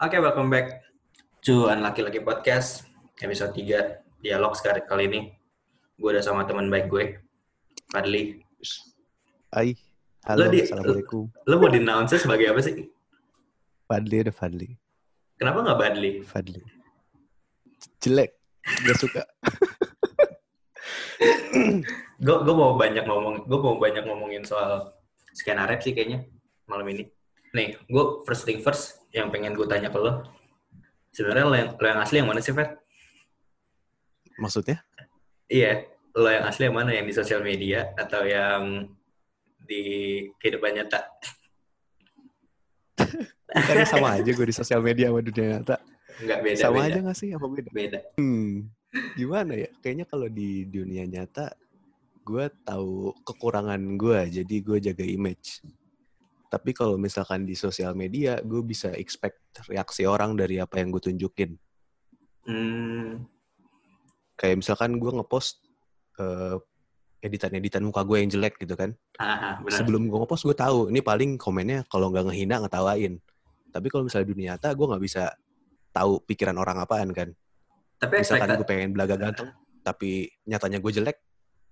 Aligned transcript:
Oke, 0.00 0.16
welcome 0.16 0.48
back 0.48 0.80
to 1.44 1.68
Unlucky 1.68 2.00
Lucky 2.00 2.20
Podcast 2.20 2.88
episode 3.20 3.52
3 3.52 4.00
dialog 4.24 4.56
sekarang 4.56 4.84
kali 4.88 5.04
ini. 5.06 5.20
Gue 6.00 6.16
udah 6.16 6.24
sama 6.24 6.48
teman 6.48 6.72
baik 6.72 6.88
gue, 6.88 7.20
Fadli. 7.92 8.40
Hai, 9.52 9.76
halo, 10.24 10.48
Lo 10.48 10.52
di- 10.52 10.64
assalamualaikum. 10.64 11.22
Lo 11.44 11.54
mau 11.60 11.68
di-announce 11.68 12.16
sebagai 12.16 12.48
apa 12.48 12.60
sih? 12.64 12.88
Fadli 13.84 14.16
ada 14.22 14.32
Fadli, 14.32 14.70
Kenapa 15.36 15.60
nggak 15.60 15.78
Badli? 15.80 16.10
Fadli. 16.22 16.62
Jelek, 18.00 18.30
gak 18.86 18.96
suka. 18.96 19.22
Gue 22.20 22.36
gue 22.44 22.54
mau 22.54 22.76
banyak 22.76 23.04
ngomong, 23.04 23.44
gue 23.44 23.58
mau 23.60 23.76
banyak 23.76 24.04
ngomongin 24.04 24.44
soal 24.44 24.96
skenario 25.36 25.76
sih 25.80 25.92
kayaknya 25.92 26.24
malam 26.64 26.88
ini. 26.88 27.04
Nih, 27.50 27.74
gue 27.90 28.04
first 28.22 28.46
thing 28.46 28.62
first 28.62 29.02
yang 29.10 29.34
pengen 29.34 29.58
gue 29.58 29.66
tanya 29.66 29.90
ke 29.90 29.98
lo. 29.98 30.22
Sebenarnya 31.10 31.46
lo 31.46 31.56
yang, 31.58 31.70
lo 31.74 31.86
yang 31.90 32.00
asli 32.00 32.16
yang 32.22 32.30
mana 32.30 32.38
sih, 32.38 32.54
Fat? 32.54 32.78
Maksudnya? 34.38 34.78
Iya, 35.50 35.90
lo 36.14 36.30
yang 36.30 36.46
asli 36.46 36.70
yang 36.70 36.76
mana? 36.78 36.94
Yang 36.94 37.06
di 37.10 37.14
sosial 37.18 37.42
media 37.42 37.90
atau 37.98 38.22
yang 38.22 38.86
di 39.66 39.82
kehidupan 40.38 40.78
nyata? 40.78 41.10
Karena 43.50 43.82
sama 43.82 44.22
aja 44.22 44.30
gue 44.30 44.46
di 44.46 44.54
sosial 44.54 44.78
media 44.78 45.10
sama 45.10 45.20
dunia 45.26 45.58
nyata. 45.58 45.76
Enggak 46.22 46.38
beda, 46.46 46.60
sama 46.62 46.78
beda. 46.78 46.86
aja 46.86 46.98
gak 47.10 47.18
sih? 47.18 47.28
Apa 47.34 47.46
beda? 47.50 47.70
Beda. 47.74 47.98
Hmm, 48.14 48.70
gimana 49.18 49.52
ya? 49.58 49.68
Kayaknya 49.82 50.06
kalau 50.06 50.28
di 50.30 50.70
dunia 50.70 51.02
nyata, 51.02 51.50
gue 52.22 52.46
tahu 52.62 53.10
kekurangan 53.26 53.82
gue, 53.98 54.20
jadi 54.38 54.56
gue 54.62 54.78
jaga 54.78 55.02
image. 55.02 55.66
Tapi 56.50 56.74
kalau 56.74 56.98
misalkan 56.98 57.46
di 57.46 57.54
sosial 57.54 57.94
media, 57.94 58.42
gue 58.42 58.58
bisa 58.66 58.90
expect 58.98 59.38
reaksi 59.70 60.02
orang 60.02 60.34
dari 60.34 60.58
apa 60.58 60.82
yang 60.82 60.90
gue 60.90 60.98
tunjukin. 60.98 61.54
Hmm, 62.42 63.22
Kayak 64.34 64.64
misalkan 64.64 64.98
gue 64.98 65.12
ngepost 65.14 65.62
eh, 66.18 66.58
editan-editan 67.20 67.84
muka 67.84 68.02
gue 68.02 68.18
yang 68.18 68.30
jelek 68.32 68.56
gitu 68.58 68.74
kan. 68.74 68.96
ah, 69.20 69.24
ah, 69.30 69.54
benar. 69.60 69.78
sebelum 69.78 70.08
gue 70.08 70.18
ngepost 70.24 70.48
gue 70.48 70.56
tahu 70.56 70.88
ini 70.88 71.04
paling 71.04 71.36
komennya 71.36 71.84
kalau 71.92 72.08
nggak 72.08 72.32
ngehina 72.32 72.64
ngetawain 72.64 73.20
tapi 73.70 73.86
kalau 73.92 74.08
misalnya 74.08 74.26
dunia 74.32 74.46
nyata 74.56 74.72
gue 74.72 74.86
nggak 74.88 75.04
bisa 75.04 75.24
tahu 75.92 76.24
pikiran 76.24 76.56
orang 76.56 76.80
apaan 76.80 77.12
kan 77.12 77.28
Tapi 78.00 78.24
misalkan 78.24 78.56
gue 78.56 78.64
pengen 78.64 78.90
belaga 78.96 79.20
ganteng 79.20 79.52
tapi 79.84 80.32
nyatanya 80.48 80.80
gue 80.80 80.92
jelek 80.96 81.20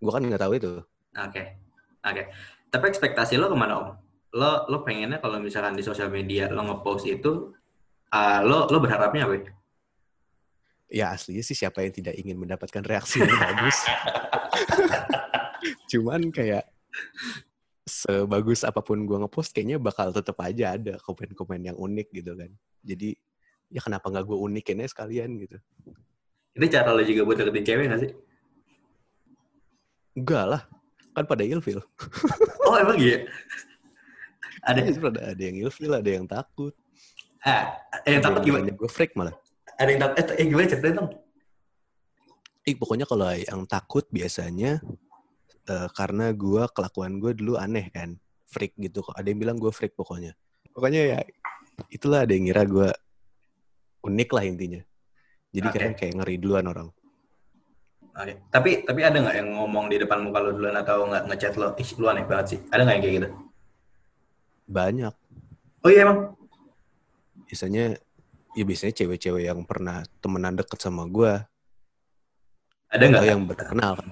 gue 0.04 0.12
kan 0.12 0.20
nggak 0.20 0.42
tahu 0.44 0.52
itu 0.60 0.72
Oke, 1.18 1.42
oke. 2.04 2.22
Tapi 2.68 2.84
ekspektasi 2.92 3.40
lo 3.40 3.48
ke 3.50 3.56
mana 3.56 3.74
om? 3.80 3.88
Lo 4.36 4.68
lo 4.68 4.84
pengennya 4.84 5.20
kalau 5.24 5.40
misalkan 5.40 5.72
di 5.78 5.84
sosial 5.84 6.12
media 6.12 6.52
lo 6.52 6.60
ngepost 6.66 7.08
itu, 7.08 7.52
ah, 8.12 8.44
lo 8.44 8.68
lo 8.68 8.78
berharapnya 8.80 9.24
apa? 9.24 9.34
ya? 9.40 9.52
ya 10.88 11.06
aslinya 11.12 11.44
sih 11.44 11.52
siapa 11.52 11.84
yang 11.84 11.92
tidak 11.92 12.16
ingin 12.16 12.40
mendapatkan 12.40 12.80
reaksi 12.80 13.20
yang 13.20 13.28
bagus 13.52 13.76
cuman 15.92 16.32
kayak 16.32 16.64
sebagus 17.84 18.64
apa 18.64 18.80
pun 18.80 19.04
gue 19.04 19.16
ngepost 19.20 19.52
kayaknya 19.52 19.76
bakal 19.76 20.12
tetap 20.12 20.36
aja 20.40 20.76
ada 20.76 20.96
komen-komen 21.04 21.72
yang 21.72 21.76
unik 21.76 22.08
gitu 22.12 22.32
kan 22.36 22.48
jadi 22.80 23.16
ya 23.68 23.80
kenapa 23.84 24.08
nggak 24.08 24.24
gue 24.24 24.38
unikinnya 24.40 24.88
sekalian 24.88 25.36
gitu 25.44 25.60
Itu 26.56 26.66
cara 26.72 26.90
lo 26.96 27.04
juga 27.04 27.22
buat 27.22 27.36
deketin 27.36 27.64
cewek 27.68 27.86
gak 27.92 28.00
sih? 28.02 28.10
enggak 30.16 30.44
lah 30.56 30.62
kan 31.12 31.24
pada 31.28 31.44
ilfil 31.44 31.84
Oh 32.64 32.76
emang 32.80 32.96
iya? 32.96 33.28
Ada, 34.62 34.80
Ada 34.82 35.20
ada, 35.34 35.42
yang 35.42 35.56
ilfil, 35.66 35.92
ada 35.94 36.10
yang 36.10 36.26
takut. 36.26 36.74
ah, 37.46 37.78
ada 38.02 38.08
yang 38.10 38.24
takut 38.24 38.42
gimana? 38.42 38.70
Gue 38.74 38.90
freak 38.90 39.14
malah. 39.14 39.34
Ada 39.78 39.88
yang 39.94 40.00
takut, 40.02 40.16
eh, 40.18 40.36
eh 40.42 40.46
gimana 40.50 40.66
ceritain 40.66 40.94
dong? 40.98 41.10
Ih, 42.66 42.76
pokoknya 42.76 43.06
kalau 43.06 43.30
yang 43.32 43.62
takut 43.64 44.04
biasanya 44.10 44.82
eh, 45.68 45.88
karena 45.94 46.34
gue 46.34 46.62
kelakuan 46.74 47.22
gue 47.22 47.32
dulu 47.38 47.54
aneh 47.54 47.88
kan, 47.94 48.18
freak 48.50 48.74
gitu. 48.76 49.06
kok. 49.06 49.14
Ada 49.14 49.30
yang 49.30 49.38
bilang 49.38 49.56
gue 49.56 49.70
freak 49.70 49.94
pokoknya. 49.94 50.34
Pokoknya 50.74 51.02
ya 51.16 51.18
itulah 51.90 52.26
ada 52.26 52.32
yang 52.34 52.50
ngira 52.50 52.64
gue 52.66 52.90
unik 54.02 54.30
lah 54.34 54.44
intinya. 54.44 54.80
Jadi 55.48 55.66
Oke. 55.70 55.74
kadang 55.78 55.94
kayak 55.96 56.14
ngeri 56.20 56.36
duluan 56.36 56.66
orang. 56.68 56.88
Oke. 58.18 58.34
Tapi 58.50 58.70
tapi 58.82 59.00
ada 59.06 59.16
nggak 59.22 59.36
yang 59.38 59.48
ngomong 59.54 59.86
di 59.86 59.96
depan 60.02 60.18
muka 60.26 60.42
lo 60.42 60.50
duluan 60.52 60.76
atau 60.76 61.06
nggak 61.06 61.24
ngechat 61.30 61.54
lo? 61.54 61.72
Ih, 61.78 61.90
lu 61.96 62.06
aneh 62.10 62.24
banget 62.26 62.46
sih. 62.50 62.58
Ada 62.68 62.82
nggak 62.82 62.94
yang 62.98 63.04
kayak 63.04 63.16
gitu? 63.22 63.28
Banyak. 64.68 65.14
Oh 65.82 65.90
iya 65.90 66.04
emang. 66.04 66.36
Biasanya 67.48 67.96
ya 68.52 68.64
biasanya 68.64 68.94
cewek-cewek 68.94 69.42
yang 69.46 69.60
pernah 69.64 70.02
temenan 70.18 70.52
deket 70.52 70.76
sama 70.78 71.06
gue 71.06 71.30
Ada 72.88 73.04
nggak 73.04 73.24
yang 73.24 73.42
berkenal 73.44 73.92
kan. 73.94 74.08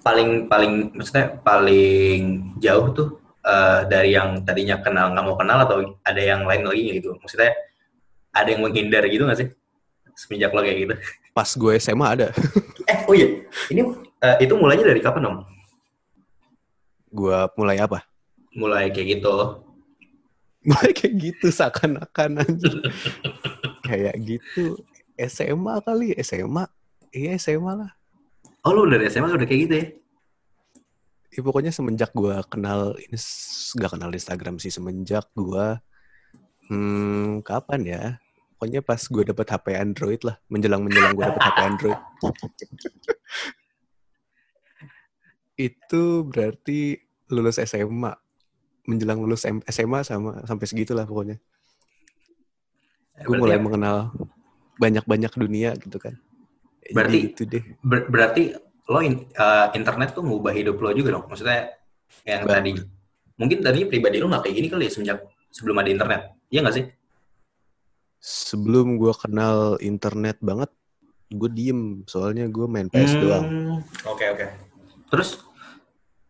paling 0.00 0.48
paling 0.48 0.72
maksudnya 0.92 1.38
paling 1.40 2.22
jauh 2.58 2.86
tuh 2.90 3.08
eh, 3.40 3.80
dari 3.86 4.12
yang 4.12 4.42
tadinya 4.42 4.80
kenal 4.80 5.12
nggak 5.12 5.24
mau 5.24 5.36
kenal 5.36 5.62
atau 5.62 5.76
ada 6.02 6.18
yang 6.18 6.44
lain 6.44 6.64
lagi 6.64 6.98
gitu 6.98 7.14
maksudnya 7.16 7.52
ada 8.32 8.48
yang 8.48 8.64
menghindar 8.64 9.04
gitu 9.06 9.24
nggak 9.24 9.38
sih 9.38 9.48
semenjak 10.12 10.50
lo 10.50 10.60
kayak 10.60 10.78
gitu 10.80 10.94
Pas 11.36 11.50
gue 11.50 11.72
SMA 11.78 12.06
ada. 12.10 12.28
eh 12.84 12.98
oh 13.06 13.14
iya 13.14 13.28
ini 13.70 13.80
eh, 14.18 14.36
itu 14.42 14.54
mulainya 14.56 14.84
dari 14.84 15.00
kapan 15.00 15.24
om 15.30 15.36
Gue 17.08 17.36
mulai 17.54 17.78
apa? 17.78 18.02
Mulai 18.54 18.90
kayak 18.90 19.20
gitu. 19.20 19.62
Mulai 20.64 20.90
kayak 20.96 21.14
gitu 21.20 21.46
seakan-akan 21.52 22.40
anjir. 22.40 22.74
kayak 23.86 24.16
gitu. 24.24 24.80
SMA 25.14 25.74
kali 25.84 26.16
SMA 26.24 26.64
iya 27.14 27.38
SMA 27.38 27.84
lah. 27.84 27.90
Oh 28.64 28.72
lo 28.72 28.88
dari 28.88 29.06
SMA 29.12 29.30
udah 29.30 29.46
kayak 29.46 29.60
gitu 29.68 29.74
ya? 29.76 29.86
Ya, 31.34 31.42
pokoknya 31.42 31.74
semenjak 31.74 32.14
gua 32.14 32.46
kenal 32.46 32.94
ini 32.96 33.18
nggak 33.74 33.92
kenal 33.98 34.10
Instagram 34.14 34.56
sih 34.62 34.70
semenjak 34.70 35.26
gua 35.34 35.82
hmm 36.70 37.44
kapan 37.44 37.82
ya? 37.84 38.02
Pokoknya 38.54 38.80
pas 38.80 39.02
gue 39.02 39.24
dapet 39.28 39.46
HP 39.50 39.66
Android 39.76 40.20
lah 40.24 40.40
menjelang 40.48 40.86
menjelang 40.86 41.12
gue 41.12 41.26
dapet 41.26 41.42
HP 41.42 41.58
Android. 41.60 42.00
Itu 45.68 46.24
berarti 46.24 46.96
lulus 47.28 47.60
SMA 47.60 48.23
menjelang 48.84 49.18
lulus 49.18 49.44
SMA 49.44 50.00
sama 50.02 50.44
sampai 50.44 50.66
segitulah 50.66 51.04
pokoknya 51.04 51.40
gue 53.14 53.24
berarti, 53.24 53.40
mulai 53.40 53.58
mengenal 53.58 53.96
banyak-banyak 54.76 55.32
dunia 55.34 55.70
gitu 55.78 55.96
kan. 55.96 56.18
Jadi 56.82 56.92
Berarti- 56.92 57.20
gitu 57.30 57.42
deh. 57.46 57.62
ber- 57.80 58.08
berarti 58.10 58.42
lo 58.84 59.00
in- 59.00 59.30
eh, 59.30 59.66
internet 59.72 60.12
tuh 60.12 60.20
ngubah 60.20 60.52
hidup 60.52 60.76
lo 60.76 60.92
juga 60.92 61.14
dong 61.14 61.24
maksudnya 61.24 61.72
yang 62.22 62.44
tadi 62.44 62.76
mungkin 63.34 63.64
tadinya 63.64 63.88
pribadi 63.88 64.20
lo 64.20 64.28
nggak 64.28 64.44
kayak 64.44 64.56
gini 64.58 64.68
kali 64.68 64.84
ya 64.84 64.92
semenjak 64.92 65.18
sebelum 65.48 65.80
ada 65.80 65.88
internet 65.88 66.20
iya 66.48 66.60
nggak 66.60 66.76
sih 66.76 66.86
Sebelum 68.20 68.96
gue 68.96 69.12
kenal 69.12 69.76
internet 69.80 70.40
banget, 70.40 70.72
gue 71.28 71.50
diem. 71.52 71.80
Soalnya 72.04 72.48
gue 72.48 72.64
main 72.64 72.88
PS 72.88 73.20
doang. 73.20 73.44
Hmm, 73.44 73.76
Oke 74.08 74.24
oke. 74.32 74.46
Terus 75.12 75.44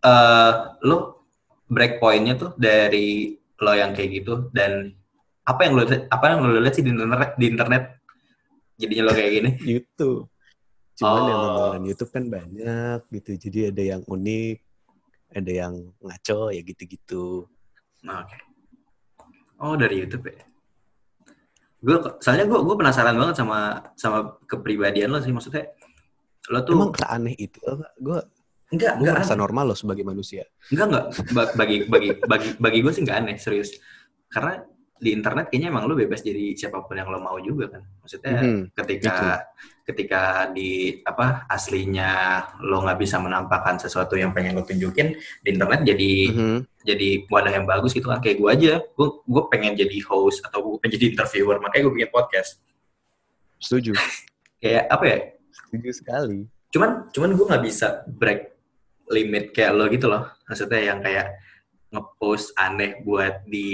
eh 0.03 0.53
lo 0.83 1.24
break 1.67 1.99
pointnya 1.99 2.35
tuh 2.37 2.53
dari 2.55 3.35
lo 3.61 3.73
yang 3.73 3.95
kayak 3.95 4.11
gitu 4.23 4.51
dan 4.51 4.93
apa 5.45 5.61
yang 5.65 5.73
lo 5.77 5.83
apa 5.87 6.25
yang 6.29 6.39
lo 6.45 6.61
lihat 6.61 6.75
sih 6.75 6.85
di 6.85 6.91
internet 6.93 7.31
di 7.37 7.47
internet 7.49 7.85
jadinya 8.77 9.03
lo 9.09 9.13
kayak 9.13 9.31
gini? 9.33 9.51
YouTube. 9.79 10.29
Cuman 10.95 11.23
yang 11.27 11.39
Oh. 11.39 11.45
tontonan 11.49 11.83
YouTube 11.85 12.13
kan 12.13 12.25
banyak 12.31 13.01
gitu. 13.11 13.31
Jadi 13.49 13.59
ada 13.75 13.83
yang 13.83 14.03
unik, 14.07 14.57
ada 15.35 15.53
yang 15.53 15.75
ngaco, 15.99 16.55
ya 16.55 16.63
gitu-gitu. 16.63 17.51
Nah, 18.07 18.23
Oke. 18.23 18.39
Oh 19.59 19.75
dari 19.75 20.03
YouTube 20.03 20.29
ya. 20.29 20.43
Gue 21.79 21.97
soalnya 22.19 22.49
gue 22.49 22.59
gue 22.59 22.77
penasaran 22.77 23.13
banget 23.15 23.37
sama 23.39 23.59
sama 23.95 24.19
kepribadian 24.49 25.13
lo 25.13 25.21
sih 25.21 25.31
maksudnya 25.31 25.69
lo 26.49 26.61
tuh 26.65 26.75
Emang 26.77 26.93
seaneh 26.97 27.35
itu? 27.37 27.61
Gue 28.01 28.19
enggak 28.71 28.93
gue 28.95 29.01
enggak 29.03 29.15
merasa 29.15 29.33
aneh. 29.33 29.43
normal 29.43 29.65
loh 29.69 29.79
sebagai 29.79 30.03
manusia. 30.03 30.45
Enggak 30.69 30.87
enggak 30.89 31.05
Ba- 31.31 31.53
bagi 31.55 31.77
bagi 31.85 32.09
bagi 32.21 32.49
bagi 32.57 32.79
gue 32.81 32.93
sih 32.93 33.03
enggak 33.03 33.19
aneh 33.19 33.37
serius. 33.37 33.77
Karena 34.27 34.61
di 34.95 35.11
internet 35.11 35.51
kayaknya 35.51 35.69
emang 35.69 35.85
lo 35.85 35.93
bebas 35.93 36.23
jadi 36.23 36.55
siapa 36.55 36.81
pun 36.81 36.97
yang 36.97 37.11
lo 37.11 37.19
mau 37.19 37.37
juga 37.37 37.69
kan. 37.69 37.83
Maksudnya 38.01 38.41
Mhm. 38.41 38.63
ketika 38.73 39.17
ketika 39.85 40.23
di 40.49 40.71
apa 41.03 41.45
aslinya 41.47 42.11
lo 42.59 42.81
nggak 42.81 42.97
bisa 42.97 43.21
menampakkan 43.21 43.77
sesuatu 43.77 44.17
yang 44.17 44.33
pengen 44.33 44.55
lo 44.55 44.65
tunjukin 44.65 45.13
di 45.43 45.49
internet 45.51 45.85
jadi 45.85 46.13
Mhm. 46.33 46.59
jadi 46.81 47.09
wadah 47.29 47.53
yang 47.53 47.67
bagus 47.67 47.93
gitu 47.93 48.09
kan 48.09 48.17
kayak 48.17 48.39
gue 48.39 48.49
aja 48.49 48.73
gue 48.81 49.09
gue 49.21 49.43
pengen 49.47 49.77
jadi 49.77 49.97
host 50.05 50.41
atau 50.41 50.65
gue 50.65 50.81
pengen 50.81 50.97
jadi 50.97 51.07
interviewer 51.13 51.61
makanya 51.61 51.85
gue 51.85 51.95
bikin 51.95 52.09
podcast 52.09 52.65
Setuju. 53.59 53.93
kayak 54.59 54.89
apa 54.89 55.05
ya 55.05 55.19
Setuju 55.53 55.91
sekali. 55.93 56.39
cuman 56.71 56.91
cuman 57.11 57.31
gue 57.31 57.45
nggak 57.45 57.65
bisa 57.65 57.87
break 58.09 58.54
limit 59.09 59.53
kayak 59.53 59.73
lo 59.77 59.85
gitu 59.89 60.07
loh 60.07 60.29
maksudnya 60.45 60.81
yang 60.81 61.01
kayak 61.01 61.37
ngepost 61.91 62.57
aneh 62.57 62.99
buat 63.01 63.45
di 63.45 63.67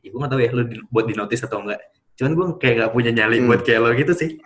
ya 0.00 0.08
gue 0.08 0.18
nggak 0.18 0.32
tahu 0.32 0.40
ya 0.40 0.50
lo 0.50 0.62
di- 0.64 0.84
buat 0.88 1.06
di 1.06 1.14
notice 1.14 1.44
atau 1.44 1.60
enggak 1.62 1.80
Cuman 2.20 2.36
gue 2.36 2.46
kayak 2.60 2.74
gak 2.76 2.92
punya 2.92 3.10
nyali 3.16 3.40
Hmm. 3.40 3.48
buat 3.48 3.64
kayak 3.64 3.80
lo 3.80 3.88
gitu 3.96 4.12
sih. 4.12 4.36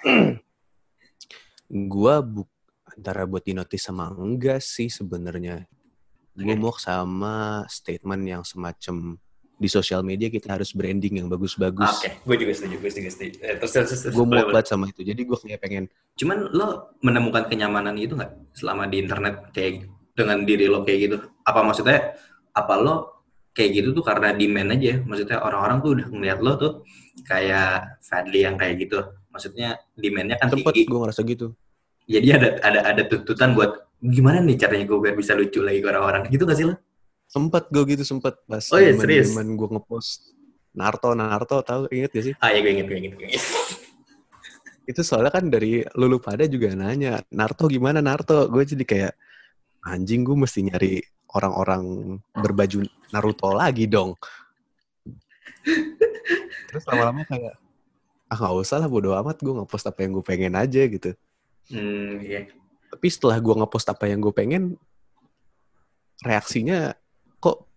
Gua 1.67 2.23
bu 2.23 2.47
antara 2.87 3.27
buat 3.27 3.43
di 3.43 3.51
notice 3.51 3.91
sama 3.91 4.15
enggak 4.15 4.63
sih 4.63 4.87
sebenarnya. 4.87 5.67
Gue 6.39 6.55
Oke. 6.55 6.63
mau 6.63 6.71
sama 6.79 7.67
statement 7.67 8.23
yang 8.23 8.43
semacam 8.47 9.19
di 9.55 9.67
sosial 9.67 10.07
media 10.07 10.31
kita 10.31 10.55
harus 10.55 10.71
branding 10.71 11.19
yang 11.19 11.27
bagus-bagus. 11.27 11.99
Oke, 11.99 12.23
gue 12.23 12.37
juga 12.47 12.53
setuju, 12.55 12.77
gue 12.79 12.91
setuju, 12.91 13.11
setuju. 13.11 13.37
Eh, 13.39 13.55
terus, 13.59 13.71
terus, 13.71 13.91
terus, 14.03 14.15
Gue 14.15 14.23
mau 14.23 14.39
banget 14.47 14.67
sama 14.67 14.85
itu. 14.87 15.03
Jadi 15.03 15.21
gue 15.27 15.39
kayak 15.43 15.59
pengen 15.59 15.85
Cuman 16.15 16.39
lo 16.55 16.95
menemukan 17.03 17.51
kenyamanan 17.51 17.99
itu 17.99 18.15
nggak 18.15 18.55
selama 18.55 18.87
di 18.87 19.03
internet 19.03 19.51
kayak 19.51 19.91
dengan 20.15 20.47
diri 20.47 20.71
lo 20.71 20.87
kayak 20.87 20.99
gitu? 21.11 21.17
Apa 21.43 21.61
maksudnya 21.67 22.15
apa 22.55 22.75
lo 22.79 23.27
kayak 23.51 23.71
gitu 23.83 23.89
tuh 23.93 24.05
karena 24.07 24.31
demand 24.33 24.79
aja? 24.79 25.03
Maksudnya 25.03 25.43
orang-orang 25.43 25.79
tuh 25.83 25.91
udah 25.99 26.07
ngeliat 26.09 26.39
lo 26.41 26.53
tuh 26.57 26.73
kayak 27.27 27.99
Fadli 28.01 28.47
yang 28.47 28.55
kayak 28.55 28.79
gitu. 28.87 29.03
Maksudnya 29.35 29.77
demandnya 29.99 30.39
kan 30.39 30.49
sempet 30.55 30.73
tinggi. 30.73 30.87
gue 30.87 30.99
ngerasa 31.03 31.21
gitu. 31.27 31.47
Jadi 32.07 32.29
ada 32.31 32.49
ada 32.63 32.81
ada 32.95 33.03
tuntutan 33.11 33.59
buat 33.59 33.91
gimana 33.99 34.39
nih 34.45 34.57
caranya 34.61 34.87
gue 34.87 34.99
biar 35.03 35.15
bisa 35.19 35.35
lucu 35.35 35.59
lagi 35.61 35.83
ke 35.83 35.89
orang-orang. 35.91 36.31
Gitu 36.31 36.47
gak 36.47 36.59
sih 36.59 36.67
lo? 36.71 36.79
Sempet 37.27 37.67
gue 37.75 37.83
gitu 37.97 38.05
sempet 38.07 38.39
pas 38.47 38.63
Oh 38.71 38.79
iya, 38.79 38.95
serius? 38.95 39.35
zaman 39.35 39.59
gue 39.59 39.69
ngepost 39.75 40.37
Naruto 40.75 41.11
Naruto 41.19 41.59
tahu 41.67 41.91
inget 41.91 42.11
gak 42.15 42.25
sih? 42.31 42.35
Ah 42.39 42.55
ya 42.55 42.63
gue 42.63 42.71
inget, 42.71 42.87
gue 42.87 42.99
inget, 42.99 43.13
gue 43.19 43.27
inget. 43.27 43.43
Itu 44.85 45.01
soalnya 45.01 45.33
kan 45.33 45.49
dari 45.49 45.81
lulu 45.97 46.21
pada 46.21 46.45
juga 46.45 46.77
nanya 46.77 47.25
Naruto 47.33 47.67
gimana 47.67 48.05
Naruto? 48.05 48.47
Gue 48.53 48.63
jadi 48.69 48.85
kayak 48.85 49.13
anjing 49.85 50.25
gue 50.25 50.37
mesti 50.37 50.65
nyari 50.65 51.05
orang-orang 51.35 52.17
berbaju 52.33 52.89
Naruto 53.13 53.53
lagi 53.53 53.85
dong. 53.87 54.17
Terus 56.71 56.85
lama-lama 56.89 57.23
kayak 57.29 57.55
ah 58.33 58.37
nggak 58.41 58.55
usah 58.65 58.81
lah 58.81 58.89
bodo 58.89 59.13
amat 59.15 59.39
gue 59.45 59.53
ngepost 59.53 59.87
apa 59.87 60.03
yang 60.03 60.17
gue 60.19 60.25
pengen 60.25 60.55
aja 60.57 60.83
gitu. 60.89 61.15
Hmm, 61.71 62.19
iya. 62.25 62.49
Tapi 62.91 63.07
setelah 63.11 63.39
gue 63.39 63.55
ngepost 63.55 63.87
apa 63.91 64.09
yang 64.09 64.19
gue 64.25 64.35
pengen, 64.35 64.79
reaksinya 66.25 66.95
kok 67.39 67.69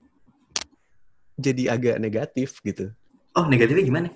jadi 1.37 1.77
agak 1.77 1.97
negatif 2.01 2.61
gitu. 2.63 2.93
Oh 3.37 3.45
negatifnya 3.45 3.85
gimana? 3.85 4.07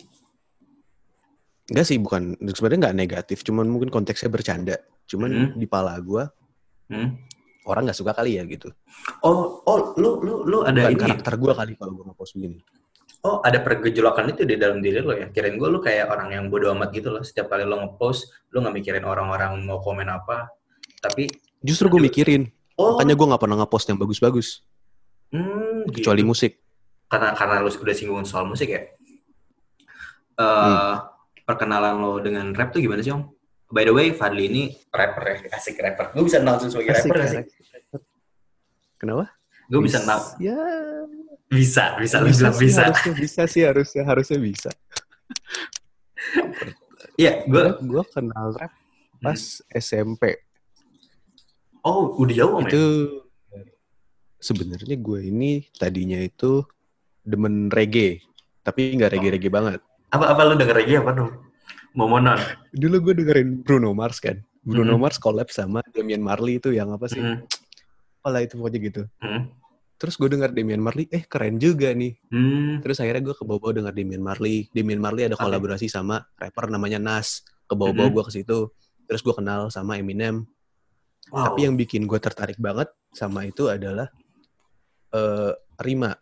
Enggak 1.69 1.85
sih, 1.87 1.97
bukan 2.01 2.35
sebenarnya 2.41 2.89
nggak 2.89 2.97
negatif, 2.97 3.37
cuman 3.47 3.69
mungkin 3.69 3.87
konteksnya 3.93 4.27
bercanda. 4.27 4.75
Cuman 5.07 5.29
Hmm. 5.29 5.49
di 5.55 5.67
pala 5.69 5.95
gue 6.01 6.25
Hmm? 6.91 7.15
Orang 7.65 7.85
nggak 7.85 7.99
suka 7.99 8.11
kali 8.13 8.37
ya 8.37 8.43
gitu. 8.45 8.73
Oh, 9.21 9.61
oh, 9.65 9.93
lu, 9.97 10.17
lu, 10.21 10.33
lu 10.45 10.57
ada 10.65 10.89
Bukan 10.89 10.93
ini. 10.93 11.01
karakter 11.01 11.33
gue 11.37 11.53
kali 11.53 11.71
kalau 11.77 11.91
gue 11.93 12.05
ngepost 12.09 12.33
begini. 12.37 12.57
Oh, 13.21 13.37
ada 13.45 13.61
pergejolakan 13.61 14.33
itu 14.33 14.49
di 14.49 14.57
dalam 14.57 14.81
diri 14.81 14.97
lo 14.97 15.13
ya? 15.13 15.29
Kirain 15.29 15.53
gue 15.53 15.69
lu 15.69 15.77
kayak 15.77 16.09
orang 16.09 16.33
yang 16.33 16.45
bodo 16.49 16.73
amat 16.73 16.89
gitu 16.89 17.13
loh. 17.13 17.21
Setiap 17.21 17.53
kali 17.53 17.61
lo 17.61 17.77
nge-post, 17.77 18.33
lu 18.49 18.65
nggak 18.65 18.73
mikirin 18.73 19.05
orang-orang 19.05 19.61
mau 19.61 19.77
komen 19.77 20.09
apa. 20.09 20.49
Tapi, 20.97 21.29
Justru 21.61 21.93
gue 21.93 22.01
mikirin, 22.01 22.49
oh, 22.81 22.97
makanya 22.97 23.13
gue 23.13 23.27
nggak 23.29 23.41
pernah 23.45 23.57
ngepost 23.61 23.85
yang 23.93 24.01
bagus-bagus, 24.01 24.65
hmm, 25.29 25.85
gitu. 25.93 26.01
kecuali 26.01 26.25
musik. 26.25 26.57
Karena 27.05 27.37
karena 27.37 27.61
lu 27.61 27.69
udah 27.69 27.93
singgung 27.93 28.25
soal 28.25 28.49
musik 28.49 28.73
ya. 28.73 28.81
Eh, 28.81 28.89
Hmm. 30.41 30.97
perkenalan 31.45 31.99
lo 31.99 32.17
dengan 32.17 32.49
rap 32.55 32.73
tuh 32.73 32.81
gimana 32.81 33.05
sih, 33.05 33.13
Om? 33.13 33.21
By 33.71 33.83
the 33.83 33.91
way, 33.91 34.11
Fadli 34.11 34.45
ini 34.45 34.63
rapper 34.87 35.23
ya, 35.23 35.55
asik 35.55 35.79
rapper. 35.79 36.11
Gue 36.11 36.27
bisa 36.27 36.37
langsung 36.39 36.67
sebagai 36.67 36.91
Asik, 36.91 37.07
rapper 37.07 37.15
gak 37.17 37.29
sih? 37.29 37.39
asik. 37.39 37.47
Kenapa? 38.97 39.25
Gue 39.65 39.79
bisa, 39.81 39.97
Bis- 39.97 40.05
na- 40.05 40.35
Ya, 40.37 40.59
bisa, 41.47 41.83
bisa, 41.95 42.15
bilang 42.19 42.51
sih, 42.51 42.59
bisa. 42.61 42.81
Harusnya 42.85 43.13
bisa 43.15 43.41
sih, 43.45 43.63
harusnya 43.63 44.03
harusnya 44.03 44.39
bisa. 44.39 44.69
Iya, 47.15 47.45
gue, 47.45 47.63
Gue 47.81 48.03
kenal 48.07 48.53
rap 48.53 48.71
pas 49.17 49.41
SMP. 49.69 50.41
oh, 51.81 52.13
udah 52.15 52.35
jauh, 52.35 52.57
Om 52.57 52.61
ya? 52.61 52.69
itu 52.69 52.83
sebenarnya 54.37 54.95
gue 54.95 55.19
ini 55.23 55.51
tadinya 55.71 56.17
itu 56.17 56.65
demen 57.21 57.69
reggae 57.69 58.21
tapi 58.59 58.93
nggak 58.93 59.13
reggae 59.13 59.29
reggae 59.31 59.49
banget 59.49 59.77
Apa, 60.09 60.33
apa 60.33 60.41
lu 60.43 60.57
denger 60.57 60.77
lagi 60.77 60.93
apa 60.97 61.11
dong? 61.13 61.29
Momonon. 61.91 62.39
dulu 62.71 62.97
gue 63.01 63.13
dengerin 63.19 63.61
Bruno 63.61 63.91
Mars 63.91 64.17
kan 64.17 64.39
Bruno 64.61 64.95
Mhm. 64.95 65.01
Mars 65.01 65.17
collab 65.17 65.49
sama 65.49 65.81
Damian 65.89 66.21
Marley 66.21 66.57
itu 66.57 66.71
yang 66.71 66.89
apa 66.89 67.05
sih 67.05 67.19
Hmm. 67.19 67.43
Apalah 68.21 68.41
itu 68.41 68.55
pokoknya 68.55 68.79
gitu 68.79 69.01
Hmm. 69.17 69.49
terus 69.97 70.15
gue 70.15 70.29
denger 70.29 70.49
Damian 70.49 70.79
Marley 70.79 71.05
eh 71.07 71.23
keren 71.23 71.57
juga 71.57 71.91
nih 71.91 72.15
Hmm. 72.27 72.79
terus 72.79 72.97
akhirnya 72.97 73.21
gue 73.23 73.33
ke 73.33 73.43
bawah 73.43 73.71
denger 73.71 73.91
Damian 73.91 74.19
Marley 74.19 74.69
Damian 74.69 74.97
Marley 74.97 75.25
ada 75.25 75.35
kolaborasi 75.35 75.85
sama 75.85 76.21
rapper 76.35 76.67
namanya 76.67 76.97
Nas 76.97 77.41
ke 77.65 77.73
bawah-bawah 77.73 78.07
Mhm. 78.07 78.15
gue 78.15 78.23
ke 78.23 78.33
situ 78.33 78.59
terus 79.03 79.19
gue 79.19 79.33
kenal 79.33 79.67
sama 79.67 79.97
Eminem 79.97 80.47
Wow. 81.27 81.49
tapi 81.49 81.63
yang 81.63 81.75
bikin 81.75 82.05
gue 82.05 82.17
tertarik 82.17 82.55
banget 82.57 82.87
sama 83.11 83.43
itu 83.43 83.67
adalah 83.67 84.07
eh, 85.11 85.51
Rima 85.77 86.15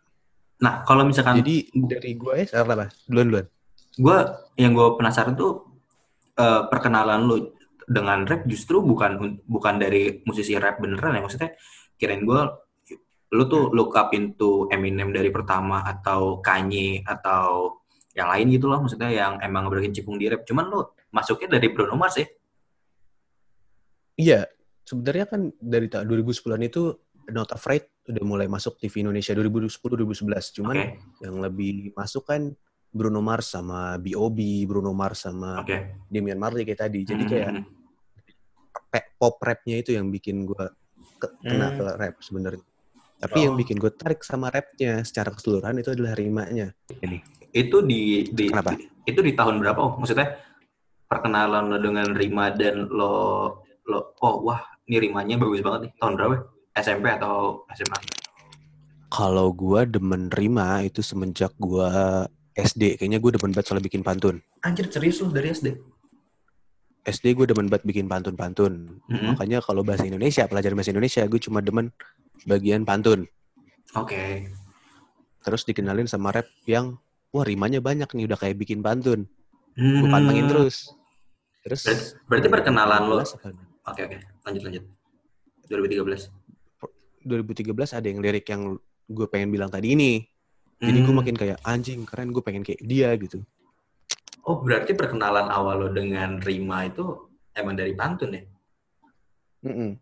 Nah, 0.60 0.84
kalau 0.84 1.08
misalkan 1.08 1.40
Jadi 1.40 1.72
dari 1.72 2.12
gue 2.14 2.44
ya, 2.44 2.60
apa? 2.60 2.92
Duluan 3.08 3.26
duluan. 3.32 3.46
Gue 4.00 4.18
yang 4.56 4.72
gue 4.72 4.88
penasaran 4.96 5.36
tuh 5.36 5.68
eh, 6.40 6.62
perkenalan 6.72 7.20
lu 7.28 7.36
dengan 7.90 8.22
rap 8.24 8.46
justru 8.48 8.80
bukan 8.80 9.42
bukan 9.44 9.74
dari 9.76 10.24
musisi 10.24 10.56
rap 10.56 10.80
beneran 10.80 11.20
ya? 11.20 11.22
Maksudnya 11.22 11.50
kirain 12.00 12.24
gue 12.24 12.40
lu 13.30 13.44
tuh 13.46 13.70
look 13.70 13.94
up 13.94 14.10
into 14.10 14.66
Eminem 14.74 15.14
dari 15.14 15.30
pertama 15.30 15.86
atau 15.86 16.42
Kanye 16.42 17.06
atau 17.06 17.78
yang 18.16 18.26
lain 18.26 18.46
gitu 18.50 18.66
loh. 18.66 18.82
Maksudnya 18.82 19.10
yang 19.12 19.38
emang 19.38 19.70
berkecimpung 19.70 20.18
di 20.18 20.26
rap. 20.26 20.42
Cuman 20.42 20.66
lu 20.66 20.80
masuknya 21.14 21.58
dari 21.60 21.70
Bruno 21.70 21.94
Mars 21.94 22.18
ya? 22.18 22.26
Iya, 24.18 24.40
sebenarnya 24.82 25.26
kan 25.30 25.40
dari 25.56 25.86
tahun 25.86 26.10
2010-an 26.10 26.62
itu 26.66 26.92
Not 27.30 27.54
Afraid 27.54 27.86
udah 28.10 28.24
mulai 28.26 28.50
masuk 28.50 28.76
TV 28.82 29.06
Indonesia 29.06 29.30
2010-2011. 29.32 30.56
Cuman 30.60 30.74
oke. 30.74 30.86
yang 31.22 31.36
lebih 31.38 31.94
masuk 31.94 32.26
kan 32.26 32.50
Bruno 32.90 33.22
Mars 33.22 33.46
sama 33.48 33.94
B.O.B, 33.96 34.38
Bruno 34.66 34.90
Mars 34.90 35.22
sama 35.22 35.62
oke 35.62 36.06
Damian 36.10 36.36
Marley 36.36 36.62
kayak 36.62 36.80
tadi. 36.84 37.06
Jadi 37.06 37.22
Hmm, 37.22 37.30
kayak 37.30 37.50
hmm, 37.52 37.64
pe- 38.86 39.10
pop 39.14 39.38
rapnya 39.38 39.78
itu 39.78 39.94
yang 39.94 40.10
bikin 40.10 40.42
gue 40.42 40.64
kena 41.40 41.70
Hmm. 41.70 41.76
ke 41.76 41.84
rap 41.96 42.14
sebenarnya. 42.18 42.64
Tapi 43.20 43.36
Oh. 43.36 43.42
yang 43.46 43.54
bikin 43.54 43.76
gue 43.76 43.92
tarik 43.92 44.20
sama 44.20 44.48
rapnya 44.48 45.02
secara 45.02 45.30
keseluruhan 45.30 45.76
itu 45.76 45.90
adalah 45.90 46.14
rimanya. 46.14 46.72
Ini. 46.96 47.18
itu 47.50 47.82
di, 47.82 48.30
di 48.30 48.46
Kenapa? 48.46 48.78
itu 49.02 49.18
di 49.18 49.34
tahun 49.34 49.58
berapa 49.58 49.74
oh 49.76 49.98
maksudnya 49.98 50.38
perkenalan 51.04 51.66
lo 51.66 51.82
dengan 51.82 52.14
Rima 52.14 52.54
dan 52.54 52.86
lo 52.86 53.10
lo 53.82 54.14
oh 54.22 54.46
wah 54.46 54.62
ini 54.86 55.02
rimanya 55.02 55.34
bagus 55.34 55.58
banget 55.58 55.90
nih 55.90 55.92
tahun 55.98 56.14
berapa 56.14 56.34
SMP 56.78 57.10
atau 57.10 57.66
SMA 57.74 57.98
Kalau 59.10 59.50
gue 59.50 59.82
demen 59.84 60.30
rima 60.30 60.78
itu 60.80 61.02
semenjak 61.02 61.50
gue 61.58 61.90
SD. 62.62 62.82
Kayaknya 62.96 63.18
gue 63.18 63.30
demen 63.32 63.50
banget 63.50 63.66
soal 63.66 63.80
bikin 63.80 64.00
pantun. 64.00 64.38
anjir 64.60 64.86
serius 64.86 65.18
lo 65.18 65.28
dari 65.28 65.50
SD 65.50 65.68
SD 67.00 67.32
gue 67.32 67.46
demen 67.46 67.64
banget 67.66 67.84
bikin 67.86 68.06
pantun-pantun. 68.06 69.00
Mhm. 69.08 69.32
Makanya 69.32 69.58
kalau 69.58 69.80
bahasa 69.80 70.04
Indonesia, 70.04 70.44
pelajaran 70.44 70.76
bahasa 70.76 70.92
Indonesia, 70.92 71.24
gue 71.24 71.40
cuma 71.40 71.60
demen 71.60 71.88
bagian 72.44 72.84
pantun. 72.84 73.24
oke 73.90 74.52
Terus 75.40 75.64
dikenalin 75.64 76.04
sama 76.04 76.30
rap 76.30 76.44
yang, 76.64 77.00
wah 77.30 77.40
rimanya 77.42 77.80
banyak 77.80 78.04
nih, 78.06 78.28
udah 78.28 78.36
kayak 78.36 78.54
bikin 78.54 78.80
pantun. 78.80 79.24
Gue 79.72 80.04
Hmm. 80.04 80.12
pantengin 80.12 80.44
terus. 80.46 80.92
Terus 81.60 81.80
Berarti- 81.82 82.12
berarti 82.28 82.48
perkenalan 82.50 83.02
lo- 83.02 83.20
2013 83.20 83.32
apa? 83.34 83.48
Oke 83.86 84.00
oke, 84.04 84.16
lanjut 84.44 84.62
lanjut. 84.62 84.84
2013. 85.66 86.22
2013 87.22 87.90
ada 87.92 88.06
yang 88.06 88.20
lirik 88.20 88.44
yang 88.44 88.76
gue 89.06 89.26
pengen 89.26 89.48
bilang 89.48 89.68
tadi 89.68 89.92
ini. 89.92 90.24
Jadi 90.80 91.04
gue 91.04 91.12
Hmm. 91.12 91.20
makin 91.20 91.36
kayak 91.36 91.60
anjing 91.60 92.08
keren, 92.08 92.32
gue 92.32 92.40
pengen 92.40 92.64
kayak 92.64 92.80
dia 92.80 93.12
gitu. 93.20 93.44
Oh 94.48 94.64
berarti 94.64 94.96
perkenalan 94.96 95.52
awal 95.52 95.76
lo 95.76 95.88
dengan 95.92 96.40
Rima 96.40 96.88
itu 96.88 97.04
emang 97.52 97.76
dari 97.76 97.92
pantun 97.92 98.32
ya? 98.32 98.40
Mm-mm. 99.68 100.00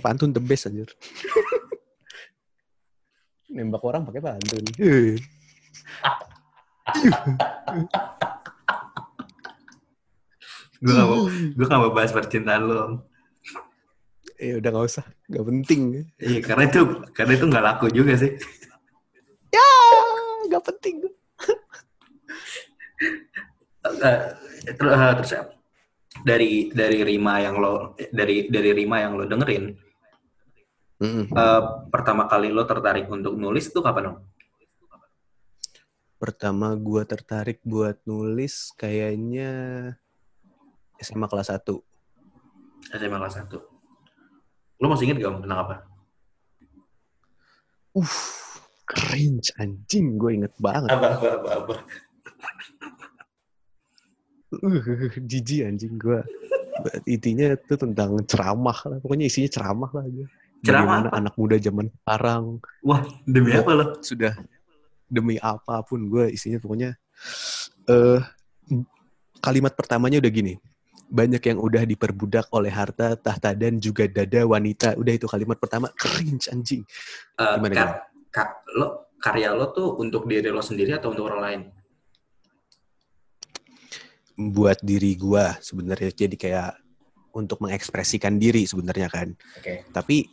Pantun 0.00 0.32
the 0.32 0.40
best 0.40 0.72
anjir. 0.72 0.88
Nembak 3.52 3.84
orang 3.84 4.08
pakai 4.08 4.24
pantun. 4.24 4.64
Eh. 4.80 5.20
Gue 10.82 10.92
gak 10.96 11.06
mau, 11.06 11.28
gue 11.28 11.66
gak 11.68 11.80
mau 11.84 11.92
bahas 11.92 12.10
percintaan 12.10 12.64
lo. 12.64 13.11
Ya 14.42 14.58
udah 14.58 14.70
gak 14.74 14.86
usah, 14.90 15.06
gak 15.30 15.46
penting. 15.46 16.10
Iya 16.18 16.40
karena 16.42 16.66
itu 16.66 16.80
karena 17.14 17.32
itu 17.38 17.46
nggak 17.46 17.64
laku 17.64 17.86
juga 17.94 18.18
sih. 18.18 18.34
Ya, 19.54 19.70
gak 20.50 20.64
penting. 20.66 21.06
Eh, 23.82 24.18
terus, 24.78 24.94
eh, 24.94 25.38
ya, 25.38 25.42
dari 26.26 26.70
dari 26.74 26.98
Rima 27.06 27.38
yang 27.38 27.58
lo 27.58 27.94
dari 28.10 28.50
dari 28.50 28.70
Rima 28.74 29.02
yang 29.02 29.18
lo 29.18 29.26
dengerin, 29.26 29.74
Mm-mm. 31.02 31.24
eh, 31.30 31.62
pertama 31.90 32.26
kali 32.30 32.50
lo 32.50 32.62
tertarik 32.66 33.10
untuk 33.10 33.34
nulis 33.34 33.70
itu 33.70 33.78
kapan 33.78 34.10
dong? 34.10 34.18
pertama 36.22 36.70
gue 36.78 37.02
tertarik 37.02 37.58
buat 37.66 37.98
nulis 38.06 38.70
kayaknya 38.78 39.50
SMA 41.02 41.26
kelas 41.26 41.50
1. 41.50 41.82
SMA 42.94 43.18
kelas 43.18 43.42
1. 43.42 43.71
Lo 44.82 44.90
masih 44.90 45.06
inget 45.06 45.22
gak 45.22 45.38
tentang 45.38 45.60
apa? 45.62 45.74
Uh, 47.94 48.18
cringe 48.82 49.54
anjing. 49.62 50.18
Gue 50.18 50.34
inget 50.42 50.50
banget. 50.58 50.90
Apa, 50.90 51.06
apa, 51.14 51.26
apa, 51.38 51.48
apa. 51.62 51.74
Uh, 54.50 55.06
jijik 55.22 55.70
anjing 55.70 55.94
gue. 55.94 56.18
Intinya 57.06 57.54
itu 57.54 57.74
tentang 57.78 58.18
ceramah 58.26 58.78
lah. 58.90 58.98
Pokoknya 58.98 59.30
isinya 59.30 59.46
ceramah 59.46 59.90
lah 59.94 60.02
aja. 60.02 60.26
Ceramah 60.62 60.86
Bagaimana 60.86 61.08
apa? 61.10 61.18
anak 61.18 61.34
muda 61.34 61.56
zaman 61.58 61.86
sekarang 61.90 62.42
Wah, 62.86 63.02
demi 63.26 63.50
apa 63.50 63.70
lo? 63.74 63.84
sudah 63.98 64.38
demi 65.10 65.34
apa 65.42 65.82
pun 65.82 66.06
gue 66.06 66.30
isinya 66.30 66.62
pokoknya 66.62 66.94
eh 67.90 68.22
kalimat 69.42 69.74
pertamanya 69.74 70.22
udah 70.22 70.30
gini 70.30 70.54
banyak 71.12 71.42
yang 71.44 71.58
udah 71.60 71.84
diperbudak 71.84 72.48
oleh 72.56 72.72
harta 72.72 73.12
tahta 73.20 73.52
dan 73.52 73.76
juga 73.76 74.08
dada 74.08 74.48
wanita. 74.48 74.96
Udah 74.96 75.12
itu 75.12 75.28
kalimat 75.28 75.60
pertama 75.60 75.92
cringe 75.92 76.48
anjing. 76.48 76.82
Gimana, 77.36 77.76
kar- 77.76 78.00
ka- 78.32 78.64
lo 78.72 79.12
karya 79.20 79.52
lo 79.52 79.70
tuh 79.76 80.00
untuk 80.00 80.24
diri 80.24 80.48
lo 80.48 80.64
sendiri 80.64 80.96
atau 80.96 81.12
untuk 81.12 81.28
orang 81.28 81.42
lain? 81.44 81.62
buat 84.32 84.80
diri 84.80 85.14
gue 85.14 85.44
sebenarnya. 85.60 86.10
Jadi 86.10 86.36
kayak 86.40 86.72
untuk 87.36 87.60
mengekspresikan 87.62 88.40
diri 88.40 88.64
sebenarnya 88.64 89.08
kan. 89.12 89.28
Oke. 89.60 89.86
tapi 89.92 90.28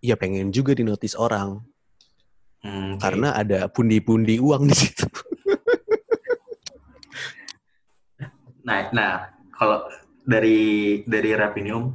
ya 0.00 0.16
pengen 0.16 0.50
juga 0.50 0.72
dinotis 0.72 1.14
orang. 1.14 1.60
Hmm, 2.58 2.98
oke. 2.98 3.00
karena 3.04 3.38
ada 3.38 3.70
pundi-pundi 3.70 4.42
uang 4.42 4.66
di 4.66 4.74
situ. 4.74 5.06
Nah, 8.66 8.90
nah 8.92 9.37
kalau 9.58 9.82
dari 10.22 10.58
dari 11.02 11.34
Rapinium, 11.34 11.90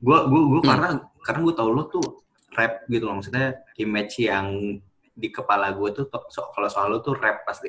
gue 0.00 0.18
gue 0.24 0.42
gue 0.56 0.60
Hmm. 0.64 0.70
karena 0.72 0.88
karena 1.20 1.40
gue 1.44 1.54
tau 1.54 1.68
lo 1.68 1.84
tuh 1.86 2.24
rap 2.56 2.88
gitu 2.88 3.04
loh, 3.04 3.20
maksudnya 3.20 3.60
image 3.76 4.24
yang 4.24 4.80
di 5.12 5.28
kepala 5.28 5.76
gue 5.76 5.88
tuh 5.92 6.08
so, 6.32 6.48
kalau 6.56 6.68
soal 6.72 6.88
lo 6.88 7.04
tuh 7.04 7.12
rap 7.12 7.44
pasti. 7.44 7.68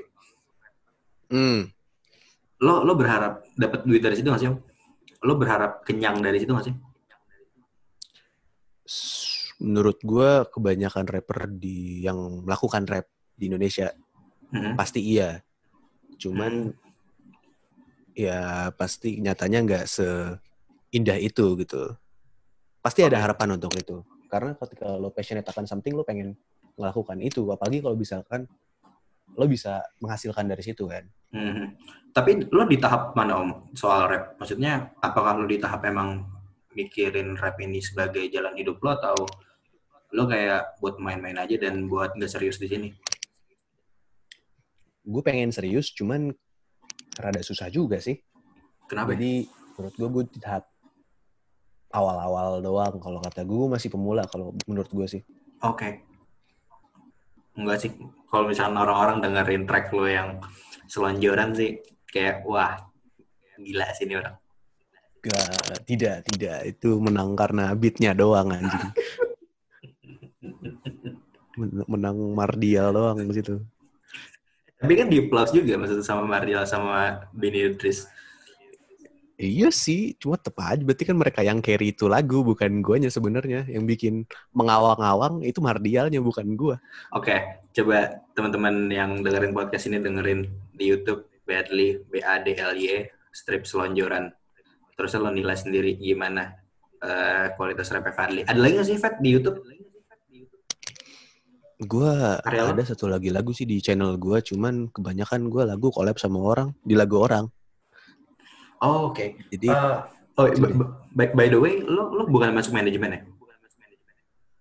hmm. 1.27 1.67
Lo 2.63 2.87
lo 2.87 2.95
berharap 2.95 3.43
dapat 3.53 3.83
duit 3.83 3.99
dari 3.99 4.15
situ 4.15 4.31
gak 4.31 4.39
sih? 4.39 4.49
Om? 4.49 4.57
Lo 5.27 5.35
berharap 5.35 5.83
kenyang 5.83 6.23
dari 6.23 6.39
situ 6.39 6.55
gak 6.55 6.65
sih? 6.71 6.75
Menurut 9.57 9.97
gue 10.05 10.29
kebanyakan 10.53 11.05
rapper 11.09 11.49
di 11.49 12.05
yang 12.05 12.45
melakukan 12.45 12.85
rap 12.87 13.05
di 13.35 13.49
Indonesia 13.51 13.91
Mhm. 14.47 14.79
pasti 14.79 15.03
iya 15.03 15.43
cuman 16.15 16.71
ya 18.17 18.73
pasti 18.73 19.21
nyatanya 19.21 19.61
nggak 19.61 19.85
seindah 19.85 21.17
itu 21.21 21.53
gitu 21.61 21.93
pasti 22.81 23.05
ada 23.05 23.21
harapan 23.21 23.61
untuk 23.61 23.77
itu 23.77 24.01
karena 24.25 24.57
ketika 24.57 24.97
lo 24.97 25.13
passionate 25.13 25.45
akan 25.45 25.69
something 25.69 25.93
lo 25.93 26.01
pengen 26.01 26.33
melakukan 26.73 27.21
itu 27.21 27.45
apalagi 27.53 27.85
kalau 27.85 27.93
misalkan 27.93 28.49
lo 29.37 29.45
bisa 29.45 29.85
menghasilkan 30.01 30.49
dari 30.49 30.65
situ 30.65 30.89
kan 30.89 31.05
Mhm. 31.27 31.75
Tapi 32.15 32.47
lo 32.55 32.63
di 32.71 32.79
tahap 32.79 33.11
mana 33.11 33.43
om 33.43 33.67
soal 33.75 34.07
rap? 34.07 34.39
Maksudnya 34.39 34.95
apakah 35.03 35.35
lo 35.35 35.43
di 35.43 35.59
tahap 35.59 35.83
emang 35.83 36.23
mikirin 36.71 37.35
rap 37.35 37.59
ini 37.59 37.83
sebagai 37.83 38.31
jalan 38.31 38.55
hidup 38.55 38.79
lo 38.79 38.95
atau 38.95 39.27
lo 40.15 40.23
kayak 40.23 40.79
buat 40.79 41.03
main-main 41.03 41.35
aja 41.35 41.59
dan 41.59 41.91
buat 41.91 42.15
nggak 42.15 42.31
serius 42.31 42.63
di 42.63 42.71
sini? 42.71 42.89
gue 45.07 45.23
pengen 45.23 45.55
serius 45.55 45.87
cuman 45.95 46.35
rada 47.19 47.41
susah 47.41 47.69
juga 47.69 47.99
sih 47.99 48.17
Kenapa? 48.87 49.11
Jadi 49.13 49.43
menurut 49.75 49.95
gue 49.99 50.07
gue 50.07 50.23
tahap 50.39 50.63
awal-awal 51.91 52.63
doang. 52.63 52.95
Kalau 53.03 53.19
kata 53.19 53.43
gue 53.43 53.57
gue 53.67 53.69
masih 53.75 53.91
pemula 53.91 54.23
kalau 54.31 54.55
menurut 54.63 54.87
gue 54.87 55.07
sih. 55.11 55.21
Oke. 55.59 56.07
Enggak 57.59 57.83
sih. 57.83 57.91
Kalau 58.31 58.47
misalnya 58.47 58.87
orang-orang 58.87 59.19
dengerin 59.19 59.67
track 59.67 59.91
lo 59.91 60.07
yang 60.07 60.39
selonjoran 60.87 61.51
sih, 61.51 61.83
kayak 62.07 62.47
wah 62.47 62.79
gila 63.59 63.91
sih 63.91 64.07
ini 64.07 64.15
orang. 64.15 64.39
Gak, 65.19 65.83
tidak, 65.83 66.23
tidak. 66.31 66.63
Itu 66.63 67.03
menang 67.03 67.35
karena 67.35 67.75
beatnya 67.75 68.15
doang 68.15 68.55
anjing. 68.55 68.71
Men- 71.59 71.87
Menang 71.91 72.15
Mardial 72.37 72.95
doang 72.95 73.19
di 73.19 73.35
situ. 73.35 73.59
Tapi 74.77 74.93
kan 74.93 75.09
di 75.09 75.25
plus 75.25 75.49
juga 75.49 75.73
maksudnya 75.81 76.05
sama 76.05 76.23
Mardial 76.23 76.63
sama 76.69 77.25
Benny 77.33 77.73
Idris. 77.73 78.05
Iya 79.37 79.69
sih, 79.69 80.17
cuma 80.17 80.33
tepat 80.33 80.77
aja. 80.77 80.81
Berarti 80.81 81.05
kan 81.05 81.13
mereka 81.13 81.45
yang 81.45 81.61
carry 81.61 81.93
itu 81.93 82.09
lagu, 82.09 82.41
bukan 82.41 82.81
guanya 82.81 83.13
sebenarnya. 83.13 83.69
Yang 83.69 83.83
bikin 83.85 84.13
mengawang-awang 84.49 85.45
itu 85.45 85.61
Mardialnya, 85.61 86.17
bukan 86.25 86.57
gua. 86.57 86.81
Oke, 87.13 87.61
coba 87.69 88.17
teman-teman 88.33 88.89
yang 88.89 89.21
dengerin 89.21 89.53
podcast 89.53 89.93
ini 89.93 90.01
dengerin 90.01 90.49
di 90.73 90.89
YouTube 90.89 91.29
Badly 91.45 92.01
B 92.09 92.17
A 92.25 92.41
D 92.41 92.57
L 92.57 92.73
Y 92.73 93.05
strip 93.29 93.69
selonjoran. 93.69 94.33
Terus 94.97 95.13
lo 95.21 95.29
nilai 95.29 95.53
sendiri 95.53 95.93
gimana 96.01 96.57
eh, 96.97 97.53
kualitas 97.53 97.93
rap 97.93 98.09
Fadli. 98.09 98.41
Ada 98.41 98.57
lagi 98.57 98.73
nggak 98.73 98.87
sih 98.89 98.97
Fat 98.97 99.21
di 99.21 99.37
YouTube? 99.37 99.61
Lo? 101.77 102.41
ada 102.73 102.81
satu 102.81 103.05
lagi 103.05 103.29
lagu 103.29 103.53
sih 103.53 103.69
di 103.69 103.77
channel 103.77 104.17
gua, 104.17 104.41
cuman 104.41 104.89
kebanyakan 104.89 105.45
gua 105.45 105.69
lagu 105.69 105.93
collab 105.93 106.17
sama 106.17 106.41
orang, 106.41 106.73
di 106.81 106.97
lagu 106.97 107.21
orang. 107.21 107.45
Oh, 108.81 109.13
oke. 109.13 109.37
Jadi 109.53 109.69
Eh, 110.37 110.45
oh, 110.45 110.47
by, 110.53 110.69
by, 111.17 111.27
by 111.33 111.47
the 111.49 111.57
way, 111.57 111.81
lo 111.81 112.13
lo 112.13 112.29
bukan 112.29 112.53
masuk 112.53 112.73
manajemen 112.77 113.09
ya? 113.09 113.21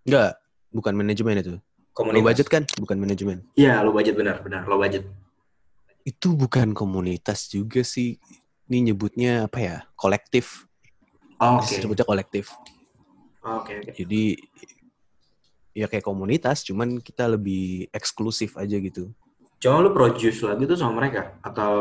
Enggak, 0.08 0.32
bukan 0.72 0.92
manajemen 0.96 1.36
itu. 1.36 1.54
Komunitas. 1.92 2.16
Low 2.20 2.28
budget 2.28 2.46
kan? 2.48 2.62
Bukan 2.80 2.96
manajemen. 2.96 3.38
Iya, 3.56 3.84
lo 3.84 3.92
budget 3.92 4.16
benar, 4.16 4.40
benar. 4.40 4.64
Lo 4.64 4.80
budget. 4.80 5.04
Itu 6.04 6.32
bukan 6.32 6.72
komunitas 6.72 7.52
juga 7.52 7.84
sih. 7.84 8.16
Ini 8.68 8.92
nyebutnya 8.92 9.48
apa 9.48 9.58
ya? 9.60 9.76
Kolektif. 9.96 10.64
Oh, 11.36 11.60
Oke. 11.60 11.76
Sebutnya 11.76 12.08
kolektif. 12.08 12.52
Oke, 13.44 13.84
oke. 13.84 13.92
Jadi 13.92 14.36
ya 15.76 15.86
kayak 15.92 16.08
komunitas, 16.08 16.64
cuman 16.64 17.04
kita 17.04 17.28
lebih 17.28 17.92
eksklusif 17.92 18.56
aja 18.56 18.80
gitu. 18.80 19.12
Cuma 19.60 19.84
lo 19.84 19.92
produce 19.92 20.40
lagu 20.40 20.64
itu 20.64 20.72
sama 20.72 21.04
mereka 21.04 21.36
atau 21.44 21.72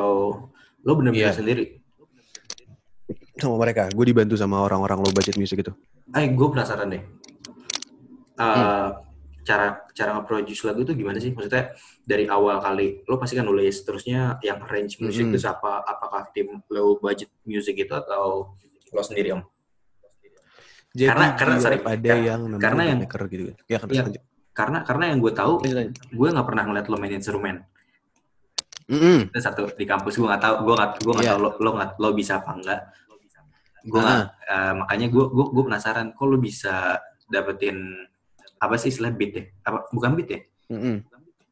lo 0.84 0.92
bener-bener 1.00 1.32
Iya. 1.32 1.40
sendiri? 1.40 1.80
Sama 3.40 3.56
mereka. 3.56 3.88
Gue 3.96 4.12
dibantu 4.12 4.36
sama 4.36 4.60
orang-orang 4.60 5.00
low 5.00 5.12
budget 5.16 5.40
music 5.40 5.64
itu. 5.64 5.72
Eh, 6.12 6.28
gue 6.28 6.48
penasaran 6.52 6.92
deh. 6.92 7.04
Eh, 8.36 8.90
Cara 9.46 9.78
cara 9.94 10.18
nge-produce 10.18 10.66
lagu 10.66 10.82
itu 10.82 10.98
gimana 10.98 11.22
sih? 11.22 11.30
Maksudnya 11.30 11.78
dari 12.02 12.25
awal 12.25 12.58
kali 12.58 13.06
lo 13.06 13.22
pasti 13.22 13.38
kan 13.38 13.46
nulis, 13.46 13.86
terusnya 13.86 14.42
yang 14.42 14.58
arrange 14.66 14.98
musik 14.98 15.22
Mm-mm. 15.22 15.38
itu 15.38 15.46
siapa? 15.46 15.86
Apakah 15.86 16.34
tim 16.34 16.66
low 16.66 16.98
budget 16.98 17.30
music 17.46 17.78
itu 17.78 17.94
atau 17.94 18.58
lo 18.90 19.02
sendiri 19.06 19.38
om? 19.38 19.46
Jadi 20.96 21.12
Karena- 21.12 21.36
karena, 21.36 21.56
sorry, 21.60 21.78
ada 21.84 21.92
kar- 21.92 22.24
yang 22.24 22.42
namanya 22.48 22.64
karena 22.64 22.82
yang- 22.88 23.00
beatmaker 23.04 23.22
gitu. 23.28 23.44
Ya 23.68 23.78
kan 23.84 23.88
lanjut. 23.92 24.24
Karena 24.56 24.78
karena 24.88 25.04
yang 25.12 25.20
gue 25.20 25.34
tahu, 25.36 25.54
gue 25.92 26.28
nggak 26.32 26.48
pernah 26.48 26.64
ngeliat 26.64 26.88
lo 26.88 26.96
main 26.96 27.12
instrumen. 27.12 27.56
Mm-mm. 28.88 29.34
Itu 29.34 29.40
satu 29.42 29.62
di 29.74 29.84
kampus 29.84 30.16
gue 30.16 30.24
nggak 30.24 30.40
tahu, 30.40 30.56
gue 30.64 30.74
nggak 30.78 30.92
gue 31.04 31.14
nggak 31.14 31.25
Iya. 31.28 31.34
tahu 31.36 31.42
lo 31.44 31.50
lo 31.60 31.70
nggak 31.75 31.90
lo 31.98 32.10
bisa 32.14 32.34
apa 32.40 32.52
enggak. 32.56 32.82
Gue 33.84 34.00
nggak, 34.00 34.22
eh, 34.48 34.74
makanya 34.80 35.08
gue 35.10 35.25
gue 35.28 35.46
gue 35.52 35.64
penasaran, 35.66 36.08
kok 36.14 36.25
lo 36.25 36.38
bisa 36.38 36.75
dapetin 37.25 37.78
apa 38.56 38.75
sih 38.78 38.88
istilah 38.88 39.12
beat 39.12 39.32
ya? 39.34 39.44
Apa 39.64 39.90
bukan 39.92 40.16
beat 40.16 40.30
ya? 40.32 40.40
Mm-mm. 40.72 40.96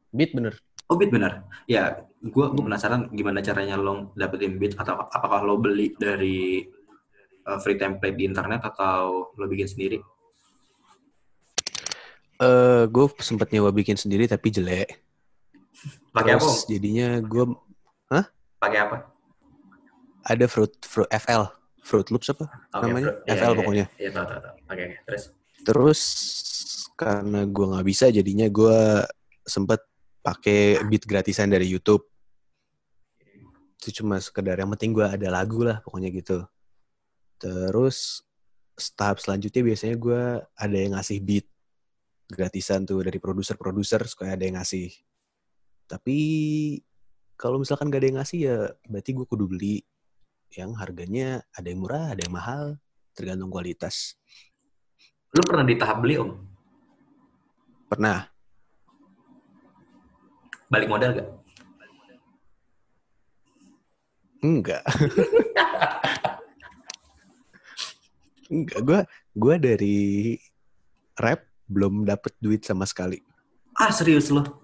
Beat 0.08 0.30
bener. 0.32 0.54
Oh 0.86 0.96
beat 0.96 1.10
benar. 1.10 1.44
Ya, 1.66 1.82
gue 2.22 2.44
gue 2.48 2.62
penasaran 2.62 3.10
gimana 3.10 3.42
caranya 3.42 3.76
lo 3.76 4.14
dapetin 4.14 4.56
beat 4.56 4.78
atau 4.78 4.96
apakah 4.96 5.42
lo 5.42 5.58
beli 5.58 5.92
dari 5.94 6.62
uh, 7.46 7.58
free 7.60 7.76
template 7.76 8.16
di 8.16 8.24
internet 8.28 8.60
atau 8.64 9.30
lo 9.36 9.44
bikin 9.48 9.68
sendiri? 9.68 9.98
Eh, 12.34 12.84
gue 12.90 13.06
sempet 13.22 13.48
nyewa 13.54 13.70
bikin 13.70 13.94
sendiri 13.94 14.26
tapi 14.26 14.50
jelek. 14.50 15.00
Pakai 16.10 16.34
apa? 16.34 16.48
Jadinya 16.66 17.22
gue 17.22 17.44
Pakai 18.58 18.80
apa? 18.80 18.96
ada 20.24 20.48
fruit 20.48 20.72
fruit 20.80 21.04
FL 21.12 21.44
Fruit 21.84 22.08
Loops 22.08 22.32
apa 22.32 22.48
Oke, 22.72 22.88
namanya 22.88 23.12
bro. 23.12 23.28
Iya, 23.28 23.34
FL 23.36 23.44
iya, 23.52 23.58
pokoknya 23.60 23.86
Iya, 24.00 24.10
tahu 24.16 24.24
tahu 24.24 24.40
tahu. 24.40 24.54
Oke, 24.72 24.82
oke. 24.88 24.96
Terus 25.04 25.22
terus 25.64 26.00
karena 26.96 27.40
gue 27.44 27.66
nggak 27.76 27.86
bisa 27.86 28.06
jadinya 28.08 28.46
gue 28.48 28.78
sempet 29.44 29.84
pakai 30.24 30.80
beat 30.88 31.04
gratisan 31.04 31.52
dari 31.52 31.68
YouTube 31.68 32.08
itu 33.76 34.00
cuma 34.00 34.16
sekedar 34.16 34.56
yang 34.56 34.72
penting 34.72 34.96
gue 34.96 35.04
ada 35.04 35.28
lagu 35.28 35.60
lah 35.60 35.84
pokoknya 35.84 36.08
gitu 36.08 36.40
terus 37.44 38.24
tahap 38.96 39.20
selanjutnya 39.20 39.60
biasanya 39.60 39.96
gue 40.00 40.22
ada 40.56 40.76
yang 40.80 40.96
ngasih 40.96 41.20
beat 41.20 41.44
gratisan 42.32 42.88
tuh 42.88 43.04
dari 43.04 43.20
produser-produser 43.20 44.00
supaya 44.08 44.32
ada 44.32 44.48
yang 44.48 44.56
ngasih 44.56 44.88
Tapi 45.84 46.16
kalau 47.36 47.60
misalkan 47.60 47.92
gak 47.92 48.00
ada 48.00 48.08
yang 48.08 48.18
ngasih 48.24 48.38
ya 48.40 48.58
berarti 48.88 49.10
gue 49.12 49.26
kudu 49.28 49.44
beli 49.44 49.84
yang 50.56 50.72
harganya 50.80 51.44
ada 51.52 51.68
yang 51.68 51.84
murah, 51.84 52.16
ada 52.16 52.24
yang 52.24 52.32
mahal, 52.32 52.80
tergantung 53.12 53.52
kualitas. 53.52 54.16
Lu 55.36 55.44
pernah 55.44 55.68
di 55.68 55.76
tahap 55.76 56.00
beli 56.00 56.16
om? 56.16 56.32
Pernah. 57.92 58.24
Balik 60.72 60.88
modal 60.88 61.10
gak? 61.20 61.28
Enggak. 64.40 64.84
Enggak, 68.54 68.80
gue 68.86 68.98
gua 69.34 69.54
dari 69.58 70.38
rap 71.18 71.42
belum 71.66 72.06
dapet 72.06 72.38
duit 72.38 72.62
sama 72.62 72.86
sekali. 72.86 73.18
Ah 73.74 73.90
serius 73.90 74.30
lo? 74.30 74.62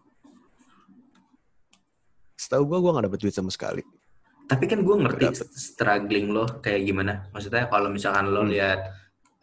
Setahu 2.39 2.63
gue, 2.65 2.79
gue 2.79 2.95
gak 2.95 3.07
dapet 3.11 3.21
duit 3.21 3.35
sama 3.35 3.51
sekali. 3.51 3.83
Tapi 4.47 4.65
kan 4.67 4.83
gue 4.83 4.97
ngerti 4.97 5.27
struggling 5.55 6.31
lo 6.31 6.63
kayak 6.63 6.83
gimana. 6.83 7.27
Maksudnya 7.31 7.67
kalau 7.67 7.91
misalkan 7.91 8.31
lo 8.31 8.43
Hmm. 8.43 8.51
lihat, 8.51 8.81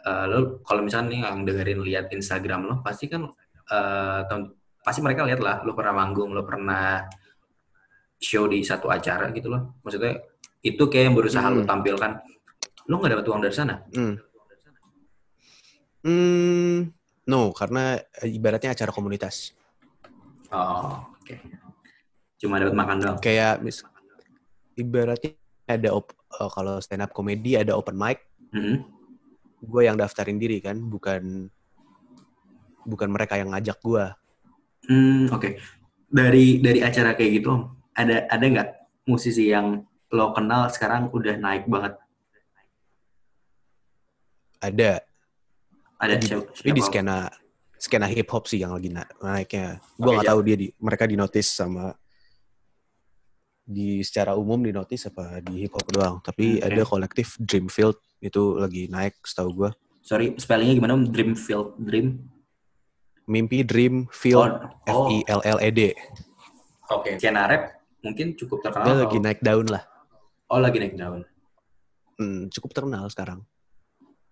eh, 0.02 0.26
lo 0.28 0.60
kalau 0.64 0.82
misalkan 0.84 1.12
nih 1.12 1.22
yang 1.24 1.44
dengerin 1.44 1.80
lihat 1.84 2.06
Instagram 2.12 2.62
lo, 2.68 2.76
pasti 2.82 3.12
kan 3.12 3.28
eh, 3.68 4.20
tahun- 4.32 4.56
pasti 4.80 5.04
mereka 5.04 5.28
lihat 5.28 5.44
lah, 5.44 5.60
lo 5.68 5.76
pernah 5.76 5.92
manggung, 5.92 6.32
lo 6.32 6.48
pernah 6.48 7.04
show 8.16 8.48
di 8.48 8.64
satu 8.64 8.88
acara 8.88 9.28
gitu 9.36 9.52
loh. 9.52 9.76
Maksudnya 9.84 10.24
itu 10.64 10.84
kayak 10.88 11.12
yang 11.12 11.16
berusaha 11.20 11.44
lo 11.52 11.62
Hmm. 11.64 11.68
tampilkan. 11.68 12.12
Lo 12.88 12.96
nggak 12.98 13.12
dapet 13.20 13.26
uang 13.28 13.42
dari 13.44 13.52
sana? 13.52 13.76
Hmm. 13.92 14.16
Hmm, 16.06 16.94
no, 17.26 17.52
karena 17.54 17.98
ibaratnya 18.22 18.74
acara 18.78 18.94
komunitas. 18.94 19.54
Oh, 20.54 21.04
oke. 21.20 21.36
Cuma 22.38 22.62
dapat 22.62 22.76
makan 22.78 22.98
doang. 23.02 23.18
Kayak 23.20 23.60
mis 23.66 23.82
ibaratnya 24.78 25.36
ada 25.68 25.90
op, 25.92 26.14
eh, 26.14 26.50
kalau 26.54 26.78
stand 26.80 27.04
up 27.04 27.12
comedy 27.12 27.58
ada 27.58 27.76
open 27.76 27.98
mic, 27.98 28.24
Mhm. 28.54 28.86
gue 29.66 29.82
yang 29.84 29.98
daftarin 29.98 30.40
diri 30.40 30.62
kan, 30.62 30.78
bukan 30.78 31.50
bukan 32.88 33.10
mereka 33.12 33.36
yang 33.36 33.52
ngajak 33.52 33.82
gue. 33.84 34.06
Hmm, 34.88 35.28
oke. 35.34 35.60
Dari 36.08 36.64
dari 36.64 36.80
acara 36.80 37.18
kayak 37.18 37.32
gitu, 37.44 37.52
ada 37.92 38.24
ada 38.32 38.46
nggak 38.48 38.70
musisi 39.12 39.52
yang 39.52 39.84
lo 40.16 40.32
kenal 40.32 40.72
sekarang 40.72 41.12
udah 41.12 41.36
naik 41.36 41.68
banget? 41.68 42.00
Ada, 44.64 45.04
Ada 45.98 46.14
di, 46.16 46.26
siapa? 46.30 46.74
di 46.74 46.82
skena 46.82 47.18
skena 47.74 48.06
hip 48.06 48.30
hop 48.30 48.46
sih 48.46 48.62
yang 48.62 48.74
lagi 48.74 48.90
na- 48.90 49.10
naiknya. 49.18 49.82
Gue 49.96 50.04
Oke, 50.04 50.16
nggak 50.16 50.26
ja- 50.26 50.32
tahu 50.32 50.40
dia 50.42 50.56
di 50.56 50.68
mereka 50.78 51.04
di 51.06 51.16
notice 51.16 51.50
sama 51.52 51.94
di 53.64 54.00
secara 54.00 54.32
umum 54.34 54.58
di 54.58 54.72
notice 54.72 55.10
apa 55.10 55.42
di 55.42 55.66
hip 55.66 55.74
hop 55.74 55.88
doang. 55.90 56.16
Tapi 56.22 56.58
Hmm, 56.58 56.66
ada 56.66 56.82
oke. 56.82 56.90
kolektif 56.90 57.36
Dreamfield 57.38 57.98
itu 58.20 58.42
lagi 58.56 58.88
naik 58.88 59.18
setahu 59.22 59.50
gue. 59.56 59.72
Sorry, 60.02 60.32
spellingnya 60.38 60.74
gimana? 60.74 60.96
Dreamfield, 61.04 61.76
Dream. 61.78 62.24
Mimpi 63.28 63.60
Dreamfield 63.62 64.56
F 64.88 64.96
Oh, 64.96 65.12
I 65.12 65.20
L 65.28 65.42
L 65.44 65.60
E 65.60 65.70
D. 65.70 65.82
oke. 66.88 67.20
Skena 67.20 67.44
rap 67.44 67.76
mungkin 68.00 68.32
cukup 68.34 68.64
terkenal. 68.64 68.86
Dia 68.86 68.94
atau- 68.94 69.04
lagi 69.04 69.18
naik 69.20 69.42
daun 69.44 69.68
lah. 69.68 69.84
Oh, 70.48 70.64
lagi 70.64 70.80
naik 70.80 70.96
daun. 70.96 71.28
Hmm, 72.16 72.48
cukup 72.48 72.72
terkenal 72.72 73.04
sekarang. 73.10 73.44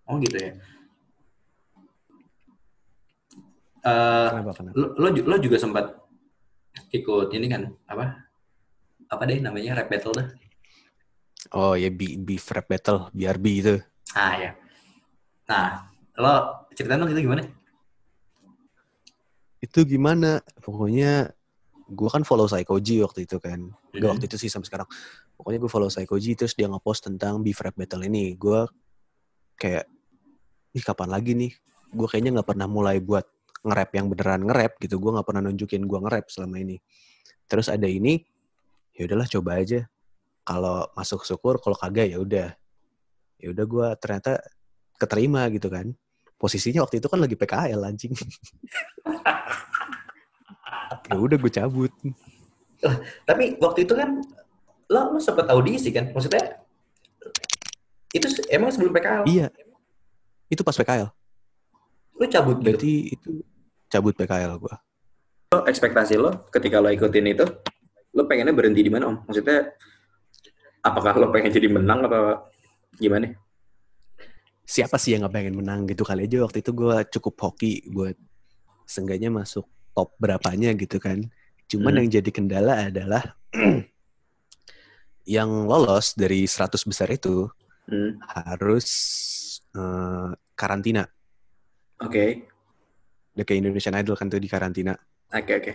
Oh, 0.08 0.16
gitu 0.16 0.32
ya. 0.34 0.56
Eh, 3.86 4.26
Kenapa 4.34 4.50
kenapa? 4.50 4.74
lo, 4.74 4.86
lo, 4.98 5.08
ju- 5.14 5.26
lo 5.26 5.36
juga 5.38 5.56
sempat 5.56 5.94
ikut 6.90 7.30
ini 7.30 7.46
kan 7.46 7.70
apa? 7.86 8.26
Apa 9.06 9.22
deh 9.22 9.38
namanya 9.38 9.78
rap 9.78 9.86
battle 9.86 10.10
dah? 10.12 10.26
Oh 11.54 11.78
ya 11.78 11.86
B- 11.88 12.18
beef 12.18 12.50
rap 12.50 12.66
battle 12.66 13.06
BRB 13.14 13.46
itu. 13.62 13.74
Ah 14.12 14.34
ya. 14.34 14.50
Nah, 15.46 15.86
lo 16.18 16.34
ceritain 16.74 16.98
dong 16.98 17.14
itu 17.14 17.22
gimana? 17.22 17.46
Itu 19.62 19.86
gimana? 19.86 20.42
Pokoknya 20.58 21.30
gue 21.86 22.08
kan 22.10 22.26
follow 22.26 22.50
Psychoji 22.50 22.98
waktu 23.06 23.24
itu 23.24 23.38
kan. 23.38 23.70
Gak 23.94 24.02
Mhm. 24.02 24.10
waktu 24.18 24.24
itu 24.26 24.36
sih 24.36 24.50
sampai 24.50 24.66
sekarang. 24.66 24.88
Pokoknya 25.38 25.58
gue 25.62 25.70
follow 25.70 25.86
Psychoji 25.86 26.34
terus 26.34 26.58
dia 26.58 26.66
ngepost 26.66 27.06
tentang 27.06 27.38
beef 27.40 27.62
rap 27.62 27.78
battle 27.78 28.02
ini. 28.02 28.34
Gue 28.34 28.66
kayak, 29.54 29.86
ih 30.74 30.82
kapan 30.82 31.14
lagi 31.14 31.32
nih? 31.32 31.54
Gue 31.94 32.10
kayaknya 32.10 32.42
nggak 32.42 32.48
pernah 32.50 32.66
mulai 32.66 32.98
buat 32.98 33.22
nge-rap 33.64 33.90
yang 33.96 34.06
beneran 34.12 34.40
nge-rap 34.44 34.76
gitu. 34.82 35.00
Gue 35.00 35.10
nggak 35.16 35.26
pernah 35.26 35.42
nunjukin 35.48 35.82
gue 35.86 35.98
nge-rap 36.02 36.26
selama 36.28 36.56
ini. 36.60 36.76
Terus 37.46 37.70
ada 37.70 37.86
ini, 37.86 38.18
ya 38.92 39.06
udahlah 39.06 39.28
coba 39.30 39.62
aja. 39.62 39.86
Kalau 40.46 40.86
masuk 40.94 41.26
syukur, 41.26 41.58
kalau 41.62 41.76
kagak 41.78 42.10
ya 42.10 42.18
udah. 42.18 42.50
Ya 43.36 43.52
udah 43.52 43.64
gue 43.64 43.88
ternyata 44.02 44.42
keterima 44.98 45.46
gitu 45.52 45.70
kan. 45.70 45.94
Posisinya 46.36 46.84
waktu 46.84 47.00
itu 47.00 47.08
kan 47.08 47.20
lagi 47.22 47.36
PKL 47.38 47.80
anjing. 47.86 48.12
ya 51.10 51.16
udah 51.16 51.36
gue 51.38 51.52
cabut. 51.52 51.92
Tapi 53.24 53.56
waktu 53.58 53.88
itu 53.88 53.94
kan 53.96 54.20
lo, 54.90 55.16
lo 55.16 55.18
sempat 55.18 55.48
audisi 55.50 55.90
kan? 55.90 56.12
Maksudnya 56.12 56.62
itu 58.14 58.26
emang 58.48 58.72
sebelum 58.72 58.96
PKL 58.96 59.24
Iya. 59.28 59.48
Itu 60.48 60.62
pas 60.62 60.76
PKL. 60.76 61.10
Lo 62.16 62.24
cabut 62.26 62.56
gitu. 62.60 62.64
Berarti 62.64 62.92
itu 63.12 63.30
cabut 63.86 64.14
PKL 64.16 64.56
gua. 64.56 64.76
Lo 65.52 65.62
ekspektasi 65.64 66.16
lo 66.16 66.48
ketika 66.50 66.80
lo 66.80 66.90
ikutin 66.90 67.26
itu, 67.30 67.44
lo 68.12 68.24
pengennya 68.26 68.56
berhenti 68.56 68.82
di 68.82 68.90
mana 68.90 69.12
om? 69.12 69.16
Maksudnya 69.24 69.70
apakah 70.82 71.14
lo 71.16 71.28
pengen 71.30 71.52
jadi 71.52 71.68
menang 71.70 72.06
apa 72.08 72.48
gimana? 72.96 73.36
Siapa 74.66 74.98
sih 74.98 75.14
yang 75.14 75.22
nggak 75.22 75.34
pengen 75.34 75.54
menang 75.62 75.86
gitu 75.86 76.02
kali 76.02 76.26
aja 76.26 76.42
waktu 76.42 76.58
itu 76.64 76.74
gua 76.74 77.06
cukup 77.06 77.34
hoki 77.38 77.86
buat 77.86 78.18
seenggaknya 78.86 79.30
masuk 79.30 79.66
top 79.94 80.12
berapanya 80.18 80.74
gitu 80.74 80.98
kan. 80.98 81.22
Cuman 81.70 81.94
Hmm. 81.94 82.00
yang 82.02 82.08
jadi 82.18 82.30
kendala 82.34 82.90
adalah 82.90 83.22
yang 85.26 85.50
lolos 85.66 86.14
dari 86.14 86.46
100 86.46 86.82
besar 86.86 87.10
itu 87.10 87.50
Hmm, 87.86 88.18
harus 88.34 88.86
eh, 89.70 90.30
karantina. 90.58 91.06
Oke, 91.96 92.44
Udah 93.32 93.44
kayak 93.44 93.60
Indonesian 93.64 93.96
Idol 93.96 94.16
kan 94.16 94.28
tuh 94.28 94.40
di 94.40 94.48
karantina. 94.48 94.92
oke, 95.28 95.52
oke. 95.56 95.72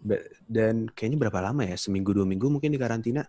Ba- 0.00 0.24
Dan 0.44 0.88
kayaknya 0.88 1.16
berapa 1.26 1.40
lama 1.40 1.64
ya? 1.64 1.76
Seminggu 1.76 2.12
dua 2.12 2.28
minggu 2.28 2.48
mungkin 2.48 2.72
di 2.72 2.76
karantina. 2.76 3.24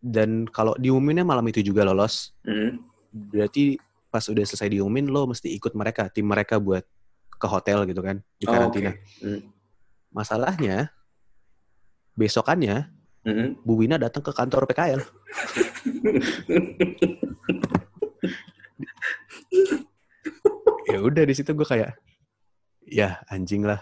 Dan 0.00 0.48
kalau 0.48 0.74
diumuminnya 0.74 1.22
malam 1.22 1.44
itu 1.46 1.60
juga 1.60 1.84
lolos, 1.84 2.32
Hmm, 2.42 2.80
berarti 3.12 3.76
pas 4.08 4.24
udah 4.26 4.42
selesai 4.42 4.70
diumumin 4.70 5.06
lo 5.06 5.28
mesti 5.28 5.52
ikut 5.52 5.76
mereka, 5.76 6.08
tim 6.08 6.24
mereka 6.24 6.56
buat 6.56 6.82
ke 7.30 7.46
hotel 7.46 7.84
gitu 7.86 8.00
kan 8.00 8.22
di 8.38 8.46
Oh, 8.48 8.52
karantina. 8.54 8.90
oke. 8.90 8.98
Hmm, 9.22 9.40
Masalahnya 10.10 10.90
besokannya 12.14 12.90
hmm. 13.22 13.62
Bu 13.62 13.78
Wina 13.78 13.98
datang 14.00 14.22
ke 14.24 14.32
kantor 14.34 14.66
PKL. 14.66 15.02
ya 20.90 20.98
udah 21.00 21.22
di 21.26 21.34
situ 21.34 21.50
gue 21.54 21.66
kayak 21.66 21.96
ya 22.86 23.20
anjing 23.30 23.66
lah 23.66 23.80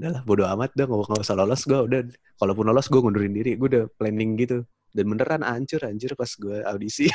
udah 0.00 0.10
lah 0.16 0.22
bodo 0.24 0.44
amat 0.48 0.72
dah 0.72 0.88
nggak 0.88 1.08
nggak 1.08 1.22
usah 1.24 1.36
lolos 1.36 1.62
gue 1.68 1.78
udah 1.78 2.00
kalaupun 2.40 2.64
lolos 2.68 2.88
gue 2.88 3.00
ngundurin 3.00 3.34
diri 3.36 3.52
gue 3.56 3.68
udah 3.68 3.84
planning 4.00 4.36
gitu 4.40 4.64
dan 4.90 5.04
beneran 5.06 5.42
hancur 5.44 5.80
anjir 5.84 6.12
pas 6.16 6.30
gue 6.34 6.64
audisi 6.64 7.06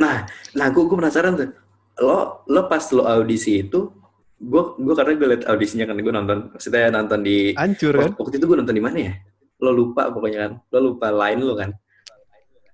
Nah, 0.00 0.24
nah 0.56 0.66
gue 0.72 0.82
gue 0.88 0.96
penasaran 0.96 1.36
tuh. 1.36 1.52
Lo 2.00 2.42
lo 2.48 2.60
pas 2.64 2.80
lo 2.96 3.04
audisi 3.04 3.60
itu, 3.60 3.92
gue 4.40 4.62
gue 4.80 4.94
karena 4.96 5.12
gue 5.20 5.28
liat 5.36 5.44
audisinya 5.44 5.84
kan 5.84 6.00
gue 6.00 6.12
nonton, 6.12 6.38
maksudnya 6.56 6.88
nonton 6.88 7.20
di 7.20 7.52
hancur 7.52 7.92
kan 7.92 8.16
waktu 8.16 8.40
itu 8.40 8.44
gue 8.48 8.58
nonton 8.64 8.76
di 8.76 8.82
mana 8.82 8.98
ya? 8.98 9.12
Lo 9.60 9.76
lupa 9.76 10.08
pokoknya 10.08 10.48
kan, 10.48 10.52
lo 10.72 10.78
lupa 10.80 11.12
line 11.12 11.40
lo 11.44 11.54
kan. 11.54 11.70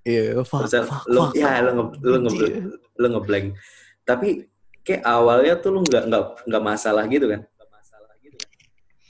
iya 0.07 0.39
fuck, 0.47 0.71
fuck, 0.71 1.03
lo 1.11 1.35
fuck, 1.35 1.35
ya 1.35 1.59
fuck. 1.59 1.67
lo 1.67 1.71
nge 1.75 1.85
lo 2.07 2.17
nge 2.23 2.31
Anjir. 2.31 2.51
lo 2.95 3.07
ngeblank. 3.11 3.47
Tapi 4.07 4.47
kayak 4.81 5.03
awalnya 5.03 5.59
tuh 5.59 5.75
lo 5.75 5.81
nggak 5.83 6.05
nggak 6.07 6.25
nggak 6.47 6.63
masalah 6.63 7.05
gitu 7.05 7.27
kan? 7.27 7.43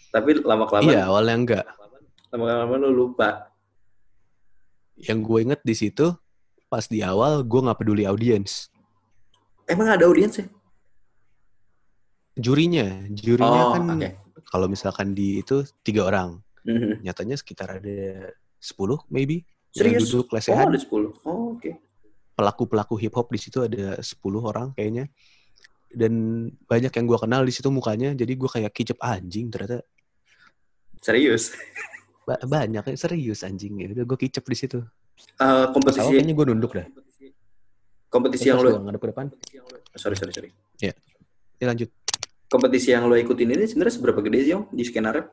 Tapi 0.09 0.41
lama 0.41 0.65
kelamaan 0.65 0.89
iya 0.89 1.05
awalnya 1.05 1.37
enggak 1.37 1.65
lama 2.33 2.45
kelamaan 2.49 2.81
lo 2.81 2.91
lupa. 2.91 3.53
yang 4.97 5.21
gue 5.21 5.39
inget 5.45 5.61
di 5.61 5.77
situ 5.77 6.09
pas 6.67 6.89
di 6.89 7.05
awal 7.05 7.45
gue 7.45 7.61
nggak 7.61 7.77
peduli 7.77 8.09
audiens 8.09 8.73
Emang 9.69 9.93
ada 9.93 10.09
audiens 10.09 10.41
ya? 10.41 10.49
jurinya 12.33 13.05
jurinya 13.13 13.63
Oh, 13.69 13.73
kan 13.77 13.83
oke. 13.93 14.09
kalau 14.49 14.67
misalkan 14.67 15.13
di 15.13 15.41
itu 15.41 15.69
tiga 15.85 16.09
orang 16.09 16.41
Mhm. 16.65 17.05
nyatanya 17.05 17.37
sekitar 17.37 17.77
ada 17.77 18.33
10 18.57 19.05
maybe 19.09 19.45
Serius? 19.69 20.09
duduk 20.09 20.33
Oh, 20.33 20.35
lesehan 20.41 20.73
ada 20.73 20.81
10. 20.81 21.13
Oh, 21.29 21.53
oke. 21.55 21.77
Pelaku-pelaku 22.37 23.01
hip 23.01 23.17
hop 23.17 23.33
di 23.33 23.41
situ 23.41 23.65
ada 23.65 23.97
10 23.99 24.13
orang 24.39 24.77
kayaknya 24.77 25.09
dan 25.89 26.13
banyak 26.69 26.93
yang 26.93 27.07
gue 27.09 27.19
kenal 27.19 27.43
di 27.43 27.53
situ 27.55 27.73
mukanya 27.73 28.13
jadi 28.13 28.33
gue 28.37 28.51
kayak 28.53 28.71
kicep 28.71 29.01
anjing 29.01 29.49
ternyata 29.49 29.81
Serius. 31.01 31.55
Ba- 32.27 32.43
banyak 32.43 32.99
serius 32.99 33.47
anjing 33.47 33.79
gitu. 33.79 34.03
Gue 34.03 34.19
kicep 34.19 34.43
di 34.43 34.57
situ. 34.59 34.81
Eh, 34.81 34.85
awal 35.39 35.71
kompetisi 35.71 36.09
kayaknya 36.11 36.35
gue 36.35 36.47
nunduk 36.51 36.73
dah. 36.75 36.87
kompetisi 38.07 38.49
yang 38.49 38.59
Terus 38.59 38.75
lo 38.75 38.81
ngadep 38.81 39.01
ke 39.03 39.09
depan. 39.13 39.27
sorry 39.95 40.17
sorry 40.17 40.33
sorry. 40.35 40.51
Ya 40.81 40.93
lanjut. 41.63 41.93
Kompetisi 42.49 42.91
yang 42.91 43.07
lo 43.07 43.15
ikutin 43.15 43.55
ini 43.55 43.65
sebenarnya 43.71 43.95
seberapa 43.95 44.19
gede 44.25 44.39
sih 44.43 44.55
om 44.57 44.67
di 44.73 44.83
skena 44.83 45.13
rap? 45.15 45.31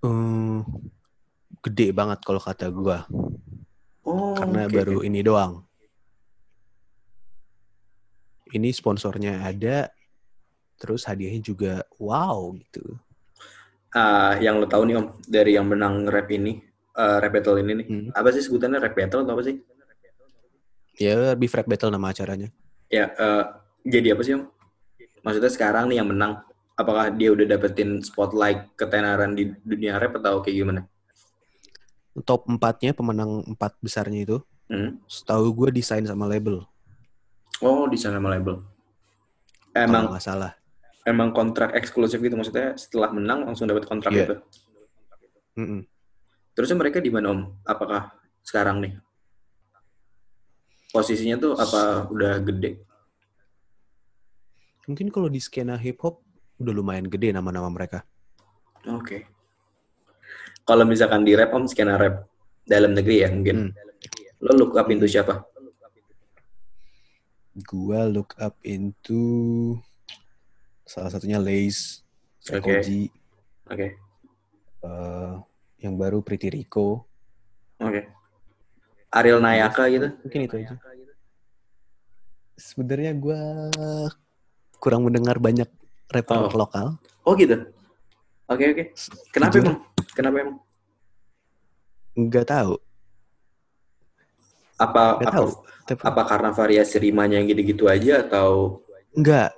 Hmm, 0.00 0.64
gede 1.60 1.92
banget 1.92 2.18
kalau 2.24 2.40
kata 2.40 2.72
gue. 2.72 2.98
Oh, 4.10 4.34
karena 4.34 4.66
oke, 4.66 4.74
baru 4.74 4.98
ini 5.06 5.22
doang. 5.22 5.62
Ini 8.50 8.74
sponsornya 8.74 9.46
ada, 9.46 9.86
terus 10.74 11.06
hadiahnya 11.06 11.38
juga 11.38 11.86
wow 12.02 12.50
gitu. 12.58 12.98
Ah, 13.94 14.34
yang 14.42 14.58
lo 14.58 14.66
tahu 14.66 14.90
nih 14.90 14.98
om 14.98 15.06
dari 15.30 15.54
yang 15.54 15.70
menang 15.70 16.10
rap 16.10 16.26
ini, 16.34 16.58
eh, 16.98 17.16
rap 17.22 17.30
battle 17.30 17.62
ini 17.62 17.72
nih. 17.78 17.86
Hmm. 17.86 18.08
Apa 18.10 18.34
sih 18.34 18.42
sebutannya 18.42 18.82
rap 18.82 18.94
battle 18.98 19.22
atau 19.22 19.38
apa 19.38 19.42
sih? 19.46 19.56
Ya 20.98 21.34
lebih 21.34 21.46
rap 21.54 21.70
battle 21.70 21.94
nama 21.94 22.10
acaranya. 22.10 22.50
Ya, 22.90 23.14
eh, 23.14 23.44
jadi 23.86 24.18
apa 24.18 24.22
sih 24.26 24.34
om? 24.34 24.50
Maksudnya 25.22 25.52
sekarang 25.54 25.86
nih 25.86 26.02
yang 26.02 26.10
menang, 26.10 26.42
apakah 26.74 27.14
dia 27.14 27.30
udah 27.30 27.46
dapetin 27.46 28.02
spotlight 28.02 28.74
ketenaran 28.74 29.38
di 29.38 29.54
dunia 29.62 29.94
rap 30.02 30.18
atau 30.18 30.42
kayak 30.42 30.56
gimana? 30.58 30.80
Top 32.22 32.44
4-nya 32.44 32.90
pemenang 32.90 33.46
empat 33.46 33.78
besarnya 33.78 34.20
itu, 34.20 34.36
Hmm. 34.66 34.98
setahu 35.06 35.50
gue 35.52 35.68
desain 35.74 36.02
sama 36.02 36.26
label. 36.26 36.62
Oh, 37.58 37.86
di 37.86 37.98
sana 37.98 38.18
sama 38.18 38.30
label. 38.30 38.62
Emang 39.70 40.10
nggak 40.10 40.22
salah. 40.22 40.52
emang 41.00 41.32
kontrak 41.32 41.72
eksklusif 41.72 42.20
gitu 42.20 42.36
maksudnya 42.36 42.76
setelah 42.76 43.08
menang 43.10 43.42
langsung 43.42 43.64
dapat 43.64 43.88
kontrak 43.88 44.12
Iya. 44.12 44.24
itu. 44.26 44.36
Mm-mm. 45.56 45.80
Terusnya 46.52 46.76
mereka 46.76 47.00
di 47.00 47.08
mana 47.08 47.32
om? 47.32 47.40
Apakah 47.64 48.12
sekarang 48.44 48.84
nih? 48.84 48.94
Posisinya 50.92 51.40
tuh 51.40 51.52
apa 51.56 52.04
udah 52.06 52.38
gede? 52.42 52.84
Mungkin 54.84 55.08
kalau 55.08 55.30
di 55.30 55.38
skena 55.38 55.78
hip 55.78 56.02
hop 56.02 56.20
udah 56.58 56.72
lumayan 56.74 57.06
gede 57.06 57.32
nama-nama 57.32 57.70
mereka. 57.70 58.04
Oke. 58.84 59.24
Kalau 60.62 60.84
misalkan 60.84 61.22
di 61.22 61.34
rap 61.34 61.50
om 61.52 61.66
skena 61.66 61.96
rap 61.96 62.26
dalam 62.62 62.94
negeri 62.94 63.16
ya 63.20 63.28
mungkin. 63.28 63.56
Hmm. 63.68 63.72
Lo 64.40 64.52
look 64.56 64.72
up 64.74 64.88
into 64.88 65.04
siapa? 65.04 65.44
Gua 67.60 68.06
look 68.06 68.38
up 68.38 68.56
into 68.62 69.74
salah 70.86 71.10
satunya 71.10 71.36
Lace, 71.36 72.00
Oke. 72.46 72.62
Sekoji, 72.62 73.10
Oke. 73.68 73.88
eh, 74.80 75.34
yang 75.78 75.94
baru 75.94 76.22
Pretty 76.22 76.48
Rico. 76.48 77.04
Oke. 77.78 78.06
Ariel 79.10 79.42
Nayaka 79.42 79.90
gitu. 79.90 80.08
Mungkin 80.22 80.40
itu 80.46 80.54
aja. 80.56 80.74
Sebenarnya 82.54 83.12
gua 83.12 83.40
kurang 84.78 85.04
mendengar 85.04 85.36
banyak 85.36 85.66
rapper 86.08 86.46
Oh. 86.46 86.54
lokal. 86.54 86.86
Oh 87.26 87.34
gitu. 87.34 87.58
Oke 88.46 88.64
oke. 88.66 88.84
Kenapa 89.30 89.52
Jujur. 89.52 89.74
emang? 89.74 89.78
Kenapa 90.14 90.36
emang? 90.42 90.58
Nggak 92.18 92.46
tahu. 92.50 92.74
Apa 94.80 95.02
Nggak 95.20 95.28
apa, 95.28 95.36
tahu. 95.36 95.48
Tapi 95.86 96.00
apa 96.06 96.22
karena 96.26 96.50
variasi 96.54 96.96
rimanya 97.02 97.36
yang 97.42 97.48
gitu-gitu 97.50 97.90
aja 97.90 98.22
atau 98.22 98.80
Enggak. 99.14 99.50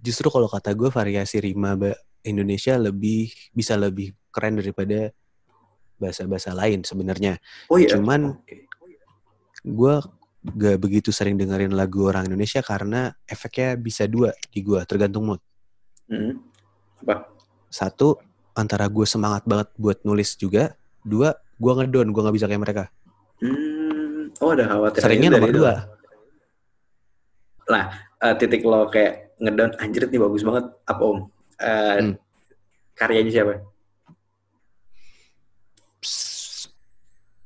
Justru 0.00 0.28
kalau 0.32 0.48
kata 0.48 0.72
gue 0.72 0.88
variasi 0.88 1.40
rima 1.40 1.76
Indonesia 2.24 2.76
lebih 2.80 3.32
bisa 3.52 3.76
lebih 3.76 4.16
keren 4.32 4.56
daripada 4.60 5.12
bahasa-bahasa 6.00 6.56
lain 6.56 6.84
sebenarnya. 6.84 7.40
Oh 7.68 7.76
iya. 7.76 7.96
Cuman 7.96 8.40
gue 9.64 9.94
gak 10.44 10.76
begitu 10.76 11.08
sering 11.08 11.40
dengerin 11.40 11.72
lagu 11.72 12.04
orang 12.04 12.28
Indonesia 12.28 12.60
karena 12.60 13.12
efeknya 13.24 13.80
bisa 13.80 14.04
dua 14.04 14.32
di 14.52 14.60
gue 14.60 14.80
tergantung 14.84 15.24
mood. 15.24 15.40
Mm-mm. 16.12 16.36
Apa? 17.04 17.32
Satu 17.72 18.20
antara 18.54 18.86
gue 18.88 19.06
semangat 19.06 19.42
banget 19.44 19.68
buat 19.76 19.98
nulis 20.06 20.38
juga. 20.38 20.74
Dua 21.04 21.34
gue 21.58 21.72
ngedon 21.74 22.10
gue 22.10 22.22
nggak 22.22 22.36
bisa 22.36 22.46
kayak 22.48 22.62
mereka. 22.62 22.84
Hmm, 23.42 24.32
oh 24.40 24.50
ada 24.54 24.64
khawatir. 24.70 25.00
Seringnya 25.02 25.30
nomor 25.36 25.52
dua. 25.52 25.74
Eh, 28.24 28.34
titik 28.40 28.64
lo 28.64 28.88
kayak 28.88 29.36
ngedown 29.36 29.76
anjir 29.76 30.08
nih 30.08 30.16
bagus 30.16 30.40
banget 30.40 30.64
apa 30.88 31.02
om? 31.04 31.28
Eh, 31.60 31.96
Hmm. 32.00 32.14
Karyanya 32.96 33.28
siapa? 33.28 33.60
Psst. 36.00 36.72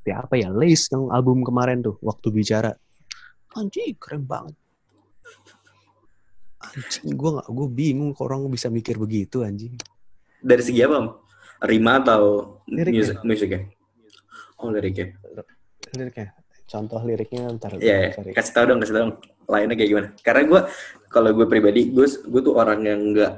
Ya 0.06 0.22
apa 0.22 0.38
ya 0.38 0.54
Lace 0.54 0.86
yang 0.94 1.10
album 1.10 1.42
kemarin 1.42 1.82
tuh 1.82 1.98
waktu 1.98 2.30
bicara. 2.30 2.78
Anjing 3.58 3.98
keren 3.98 4.22
banget. 4.22 4.54
Anjing 6.62 7.18
gue 7.18 7.30
gak 7.42 7.48
gue 7.50 7.68
bingung 7.74 8.14
kok 8.14 8.30
orang 8.30 8.46
bisa 8.46 8.70
mikir 8.70 9.02
begitu 9.02 9.42
anjing. 9.42 9.74
Dari 10.38 10.62
segi 10.62 10.80
apa 10.84 10.94
om? 10.98 11.08
Rima 11.64 11.98
atau 11.98 12.22
Liriknya. 12.70 13.02
musik 13.02 13.16
musiknya? 13.26 13.60
Oh 14.58 14.70
liriknya. 14.70 15.14
Liriknya. 15.94 16.28
Contoh 16.68 17.00
liriknya 17.00 17.48
ntar 17.56 17.80
Iya, 17.80 18.12
yeah, 18.12 18.34
kasih 18.36 18.52
tau 18.52 18.64
dong, 18.68 18.78
kasih 18.84 18.94
tau 18.94 19.02
dong. 19.08 19.14
Lainnya 19.48 19.74
kayak 19.74 19.90
gimana? 19.90 20.08
Karena 20.20 20.42
gue, 20.44 20.60
kalau 21.08 21.30
gue 21.32 21.46
pribadi, 21.48 21.88
gue 21.88 22.04
gue 22.04 22.40
tuh 22.44 22.54
orang 22.54 22.84
yang 22.84 23.00
nggak 23.16 23.32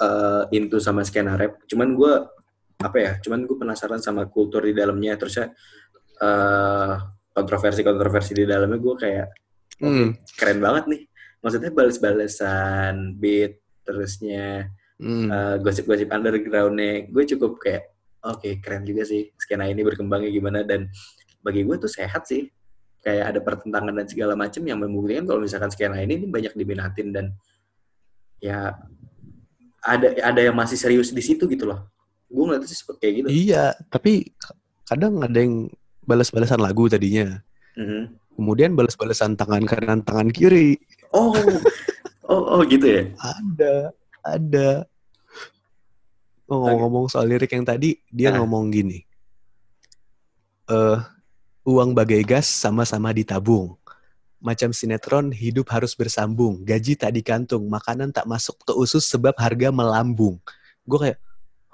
eh, 0.00 0.42
into 0.56 0.80
sama 0.80 1.04
skena 1.04 1.36
rap. 1.36 1.60
Cuman 1.68 1.92
gue 1.92 2.12
apa 2.80 2.96
ya? 2.96 3.12
Cuman 3.20 3.44
gue 3.44 3.56
penasaran 3.60 4.00
sama 4.00 4.24
kultur 4.26 4.64
di 4.64 4.72
dalamnya. 4.72 5.20
Terusnya 5.20 5.52
eh, 6.18 6.94
kontroversi-kontroversi 7.30 8.32
di 8.34 8.44
dalamnya 8.48 8.78
gue 8.80 8.94
kayak 8.96 9.28
Hmm. 9.80 10.12
keren 10.36 10.60
banget 10.60 10.84
nih. 10.92 11.02
Maksudnya 11.40 11.72
balas-balasan 11.72 13.16
beat, 13.16 13.64
terusnya 13.80 14.68
Hmm. 15.00 15.28
eh, 15.32 15.56
gosip-gosip 15.64 16.12
undergroundnya. 16.12 17.08
Gue 17.08 17.24
cukup 17.24 17.56
kayak 17.56 17.88
oke 18.20 18.60
keren 18.60 18.84
juga 18.84 19.08
sih 19.08 19.32
skena 19.40 19.64
ini 19.64 19.80
berkembangnya 19.80 20.28
gimana 20.28 20.60
dan 20.60 20.92
bagi 21.40 21.64
gue 21.64 21.76
tuh 21.80 21.88
sehat 21.88 22.28
sih 22.28 22.52
kayak 23.00 23.32
ada 23.32 23.40
pertentangan 23.40 23.96
dan 23.96 24.04
segala 24.04 24.36
macam 24.36 24.60
yang 24.60 24.76
membuktikan 24.76 25.24
kalau 25.24 25.40
misalkan 25.40 25.72
skena 25.72 25.96
ini, 26.04 26.20
ini 26.20 26.26
banyak 26.28 26.52
diminatin 26.52 27.16
dan 27.16 27.32
ya 28.44 28.76
ada 29.80 30.08
ada 30.20 30.40
yang 30.44 30.52
masih 30.52 30.76
serius 30.76 31.08
di 31.16 31.24
situ 31.24 31.48
gitu 31.48 31.64
loh 31.64 31.88
gue 32.28 32.44
ngeliatnya 32.44 32.68
sih 32.68 32.78
seperti 32.78 33.00
kayak 33.00 33.14
gitu 33.16 33.28
Iya, 33.32 33.64
tapi 33.88 34.30
kadang 34.86 35.18
ada 35.24 35.34
yang 35.34 35.66
balas-balasan 36.06 36.62
lagu 36.62 36.86
tadinya. 36.86 37.42
Mhm. 37.74 38.20
Kemudian 38.38 38.72
balas-balasan 38.78 39.34
tangan 39.34 39.66
kanan, 39.66 40.00
tangan 40.06 40.30
kiri. 40.30 40.78
oh 41.10 41.34
oh 42.30 42.42
oh 42.54 42.60
gitu 42.70 42.86
ya 42.86 43.02
Ada, 43.18 43.90
ada. 44.22 44.68
Oh, 46.50 46.66
ngomong 46.66 47.06
soal 47.06 47.30
lirik 47.30 47.54
yang 47.54 47.62
tadi, 47.62 47.94
dia 48.10 48.34
Ah. 48.34 48.42
ngomong 48.42 48.74
gini. 48.74 49.06
eh 50.70 50.98
uang 51.66 51.98
bagai 51.98 52.22
gas 52.22 52.46
sama-sama 52.46 53.10
ditabung. 53.10 53.74
Macam 54.38 54.70
sinetron, 54.70 55.34
hidup 55.34 55.66
harus 55.74 55.98
bersambung. 55.98 56.62
Gaji 56.62 56.94
tak 56.94 57.10
dikantung, 57.10 57.66
makanan 57.66 58.14
tak 58.14 58.22
masuk 58.30 58.54
ke 58.62 58.70
usus 58.78 59.02
sebab 59.10 59.34
harga 59.34 59.74
melambung. 59.74 60.38
Gue 60.86 60.98
kayak, 61.10 61.18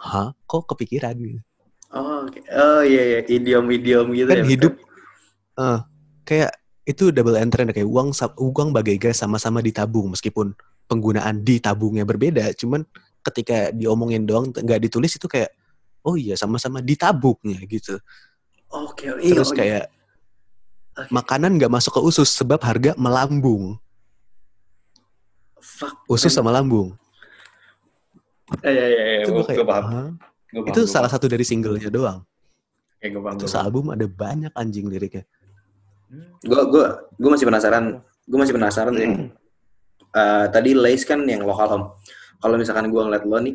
hah? 0.00 0.32
Kok 0.48 0.72
kepikiran? 0.72 1.12
gitu? 1.20 1.40
oh 1.92 2.26
oke. 2.26 2.40
oh 2.50 2.82
iya 2.82 3.02
iya 3.16 3.20
idiom 3.24 3.64
idiom 3.70 4.06
gitu 4.12 4.28
Kan 4.28 4.42
ya 4.42 4.44
hidup, 4.44 4.72
eh, 5.60 5.78
kayak 6.26 6.52
itu 6.86 7.10
double 7.10 7.38
entry 7.38 7.66
kayak 7.70 7.86
uang 7.86 8.10
uang 8.38 8.70
bagai 8.70 8.98
gas 8.98 9.22
sama-sama 9.22 9.58
ditabung 9.62 10.10
meskipun 10.14 10.54
penggunaan 10.86 11.42
ditabungnya 11.42 12.06
berbeda 12.06 12.46
cuman 12.54 12.86
ketika 13.30 13.74
diomongin 13.74 14.22
doang 14.22 14.54
nggak 14.54 14.80
ditulis 14.86 15.14
itu 15.18 15.26
kayak 15.26 15.50
oh 16.06 16.14
iya 16.14 16.38
sama-sama 16.38 16.78
ditabungnya 16.78 17.58
gitu. 17.66 17.98
Oke 18.70 19.10
oh, 19.10 19.18
iya, 19.18 19.34
terus 19.34 19.50
kayak 19.50 19.90
Oke. 20.94 21.10
makanan 21.10 21.58
nggak 21.58 21.72
masuk 21.72 21.98
ke 21.98 22.00
usus 22.02 22.30
sebab 22.30 22.62
harga 22.62 22.94
melambung. 22.94 23.78
Fuck 25.58 26.06
usus 26.06 26.30
sama 26.30 26.54
lambung. 26.54 26.94
Iya 28.62 28.70
iya 28.70 28.86
iya 28.86 29.20
itu 29.26 29.34
gue 29.34 29.42
gue 29.42 29.48
kayak 29.50 29.66
paham. 29.66 30.14
Paham, 30.54 30.66
itu 30.70 30.80
gua 30.86 30.90
salah 30.90 31.10
paham. 31.10 31.14
satu 31.18 31.26
dari 31.26 31.42
singlenya 31.42 31.90
doang. 31.90 32.22
Oke, 32.96 33.06
gua 33.10 33.22
paham, 33.34 33.36
paham. 33.42 33.62
album 33.66 33.84
ada 33.90 34.06
banyak 34.06 34.52
anjing 34.54 34.86
liriknya. 34.86 35.26
Gue 36.46 36.62
gue 36.70 36.86
gue 37.18 37.30
masih 37.34 37.46
penasaran 37.50 37.98
gue 38.26 38.38
masih 38.38 38.54
penasaran 38.54 38.94
sih. 38.94 39.10
Eh, 40.16 40.46
tadi 40.48 40.70
Lace 40.72 41.04
kan 41.04 41.20
yang 41.28 41.44
lokal 41.44 41.68
om 41.76 41.82
kalau 42.37 42.57
misalkan 42.57 42.88
gue 42.88 43.03
ngeliat 43.03 43.25
lo 43.25 43.38
nih 43.38 43.55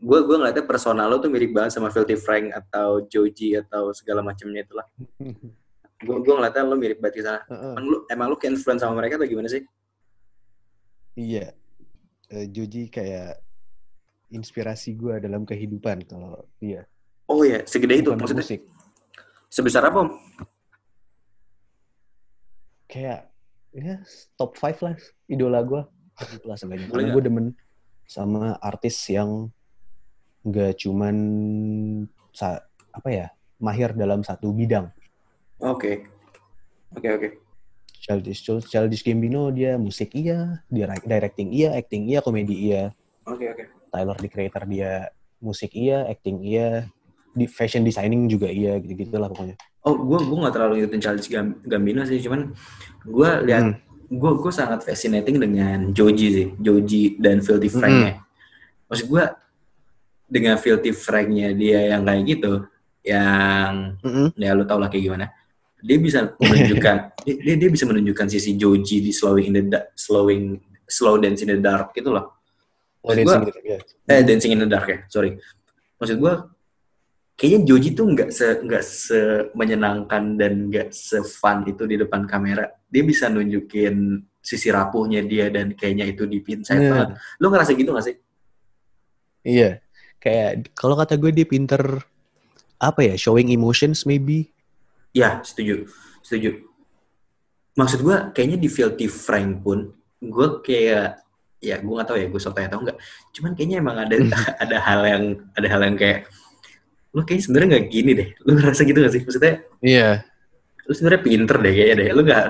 gue 0.00 0.18
gue 0.24 0.36
ngeliatnya 0.36 0.64
personal 0.64 1.06
lo 1.06 1.18
tuh 1.18 1.28
mirip 1.28 1.52
banget 1.52 1.76
sama 1.76 1.88
Filthy 1.88 2.16
Frank 2.16 2.48
atau 2.50 3.04
Joji 3.04 3.56
atau 3.56 3.92
segala 3.92 4.20
macamnya 4.20 4.64
itulah 4.64 4.86
gue 6.06 6.16
gue 6.16 6.34
ngeliatnya 6.34 6.64
lo 6.64 6.74
mirip 6.74 6.98
banget 6.98 7.20
di 7.20 7.22
sana 7.22 7.40
emang 7.46 7.84
lu 7.84 7.96
emang 8.08 8.32
ke 8.34 8.48
influence 8.48 8.80
sama 8.80 8.96
mereka 8.96 9.20
atau 9.20 9.28
gimana 9.28 9.48
sih 9.48 9.60
Iya. 11.10 11.52
Eh, 12.30 12.46
Joji 12.48 12.86
kayak 12.86 13.42
inspirasi 14.30 14.94
gue 14.94 15.18
dalam 15.18 15.42
kehidupan 15.42 16.06
kalau 16.06 16.46
dia. 16.56 16.86
Oh 17.26 17.42
ya, 17.42 17.60
segede 17.66 17.98
itu 17.98 18.14
Bukan 18.14 18.24
maksudnya. 18.24 18.46
musik. 18.46 18.60
Sebesar 19.50 19.82
apa, 19.84 20.06
Om? 20.06 20.10
Kayak 22.86 23.30
ya 23.70 24.02
top 24.34 24.54
5 24.54 24.86
lah 24.86 24.94
idola 25.26 25.60
gue. 25.62 25.82
lah 26.46 26.56
Karena 26.56 26.78
nggak? 26.88 27.10
gue 27.10 27.22
demen 27.22 27.44
sama 28.10 28.58
artis 28.58 28.98
yang 29.06 29.46
nggak 30.42 30.82
cuman 30.82 31.16
apa 32.90 33.08
ya 33.08 33.26
mahir 33.62 33.94
dalam 33.94 34.26
satu 34.26 34.50
bidang. 34.50 34.90
Oke. 35.62 36.10
Oke, 36.90 37.06
oke. 37.06 37.28
Childish 38.00 38.42
Childish 38.42 39.06
Gambino 39.06 39.54
dia 39.54 39.78
musik 39.78 40.10
iya, 40.18 40.58
dia 40.66 40.90
directing 41.06 41.54
iya, 41.54 41.78
acting 41.78 42.10
iya, 42.10 42.18
komedi 42.18 42.56
iya. 42.72 42.90
Oke, 43.30 43.46
oke. 43.46 43.64
Tyler 43.94 44.18
the 44.18 44.28
Creator 44.32 44.64
dia 44.66 45.14
musik 45.38 45.70
iya, 45.78 46.08
acting 46.10 46.42
iya, 46.42 46.90
di 47.30 47.46
fashion 47.46 47.86
designing 47.86 48.26
juga 48.26 48.50
iya, 48.50 48.80
gitu-gitu 48.82 49.14
lah 49.20 49.30
pokoknya. 49.30 49.54
Oh, 49.86 49.94
gue 49.94 50.18
gue 50.18 50.38
nggak 50.40 50.54
terlalu 50.56 50.74
ngikutin 50.82 51.02
Gam- 51.30 51.56
Gambino 51.62 52.02
sih, 52.02 52.18
cuman 52.18 52.50
gue 53.06 53.30
lihat 53.46 53.64
Hmm. 53.70 53.89
Gue 54.10 54.32
gue 54.36 54.50
sangat 54.50 54.82
fascinating 54.82 55.38
dengan 55.38 55.94
Joji 55.94 56.26
sih, 56.28 56.48
Joji 56.58 57.14
dan 57.16 57.38
Filthy 57.40 57.70
Frank-nya. 57.70 58.18
Maksud 58.86 59.06
gue 59.06 59.24
dengan 60.26 60.58
Filthy 60.58 60.90
Frank-nya 60.90 61.54
dia 61.54 61.94
yang 61.94 62.02
kayak 62.02 62.22
gitu, 62.26 62.52
yang 63.00 63.94
Mm-mm. 64.02 64.34
ya 64.34 64.50
lu 64.52 64.66
tau 64.66 64.76
lah 64.76 64.90
kayak 64.90 65.04
gimana. 65.06 65.26
Dia 65.80 65.96
bisa 65.96 66.34
menunjukkan 66.36 66.96
dia, 67.24 67.34
dia 67.38 67.54
dia 67.56 67.70
bisa 67.70 67.86
menunjukkan 67.86 68.26
sisi 68.28 68.58
Joji 68.58 69.00
di 69.00 69.14
slowing 69.14 69.46
in 69.46 69.54
the 69.54 69.64
da- 69.64 69.88
slowing 69.94 70.58
slow 70.84 71.14
dance 71.16 71.40
in 71.40 71.54
the 71.54 71.58
dark 71.58 71.94
gitu 71.94 72.10
loh. 72.10 72.34
Oh, 73.00 73.14
Maksud 73.14 73.24
dancing 73.24 73.42
gua- 73.46 73.64
ya. 73.64 73.78
Eh, 74.10 74.22
Dancing 74.26 74.52
in 74.52 74.60
the 74.60 74.68
Dark 74.68 74.90
ya, 74.90 74.98
sorry. 75.08 75.40
Maksud 75.96 76.20
gue, 76.20 76.32
kayaknya 77.40 77.72
Joji 77.72 77.96
tuh 77.96 78.04
nggak 78.12 78.28
se 78.28 78.60
nggak 78.60 78.84
se 78.84 79.20
menyenangkan 79.56 80.36
dan 80.36 80.68
nggak 80.68 80.92
se 80.92 81.24
fun 81.24 81.64
itu 81.64 81.88
di 81.88 81.96
depan 81.96 82.28
kamera. 82.28 82.68
Dia 82.84 83.00
bisa 83.00 83.32
nunjukin 83.32 84.20
sisi 84.44 84.68
rapuhnya 84.68 85.24
dia 85.24 85.48
dan 85.48 85.72
kayaknya 85.72 86.04
itu 86.04 86.28
deep 86.28 86.44
inside 86.52 86.84
Nah. 86.84 86.90
banget. 86.92 87.08
Lo 87.40 87.48
ngerasa 87.48 87.72
gitu 87.72 87.96
gak 87.96 88.04
sih? 88.04 88.16
Iya. 89.44 89.80
Kayak 90.20 90.68
kalau 90.76 91.00
kata 91.00 91.16
gue 91.16 91.32
dia 91.32 91.48
pinter 91.48 91.80
apa 92.76 93.00
ya, 93.04 93.16
showing 93.16 93.48
emotions 93.52 94.04
maybe. 94.04 94.52
Ya, 95.16 95.40
setuju, 95.40 95.88
setuju. 96.20 96.60
Maksud 97.76 98.00
gue, 98.04 98.16
kayaknya 98.36 98.58
di 98.60 98.68
Filthy 98.68 99.08
Frank 99.08 99.64
pun, 99.64 99.92
gue 100.20 100.46
kayak 100.60 101.24
ya 101.60 101.76
gue 101.76 101.92
gak 101.92 102.08
tahu 102.08 102.18
ya 102.20 102.28
gue 102.28 102.40
sotoy 102.40 102.64
atau 102.68 102.80
enggak. 102.80 102.96
Cuman 103.36 103.52
kayaknya 103.56 103.80
emang 103.80 103.96
ada 103.96 104.16
ada 104.64 104.76
hal 104.80 105.00
yang 105.04 105.24
ada 105.56 105.68
hal 105.68 105.80
yang 105.84 105.96
kayak 105.96 106.28
lo 107.10 107.20
kayaknya 107.22 107.42
sebenarnya 107.44 107.68
nggak 107.70 107.86
gini 107.88 108.10
deh. 108.14 108.28
Lo 108.42 108.50
ngerasa 108.54 108.82
gitu 108.82 108.98
gak 109.00 109.12
sih? 109.12 109.22
Maksudnya 109.22 109.54
Iya. 109.80 110.08
lu 110.86 110.92
sebenarnya 110.92 111.22
pinter 111.22 111.56
deh 111.58 111.72
kayaknya 111.72 111.96
deh. 111.96 112.08
Lu 112.12 112.22
gak 112.22 112.44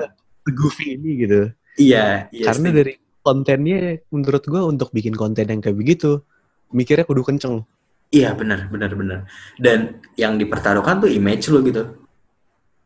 Goofy 0.50 0.96
ini 0.96 1.10
gitu. 1.20 1.40
Iya, 1.76 2.28
iya. 2.28 2.44
Karena 2.44 2.68
setuju. 2.68 2.78
dari 2.78 2.92
kontennya 3.20 3.78
menurut 4.08 4.42
gue 4.42 4.60
untuk 4.60 4.88
bikin 4.90 5.12
konten 5.12 5.44
yang 5.44 5.60
kayak 5.60 5.76
begitu 5.76 6.24
mikirnya 6.70 7.04
kudu 7.04 7.22
kenceng. 7.22 7.64
Iya, 8.10 8.34
benar, 8.34 8.66
benar, 8.68 8.90
benar. 8.92 9.18
Dan 9.54 10.02
yang 10.14 10.34
dipertaruhkan 10.34 10.98
tuh 10.98 11.08
image 11.08 11.46
lu 11.46 11.62
gitu. 11.62 11.82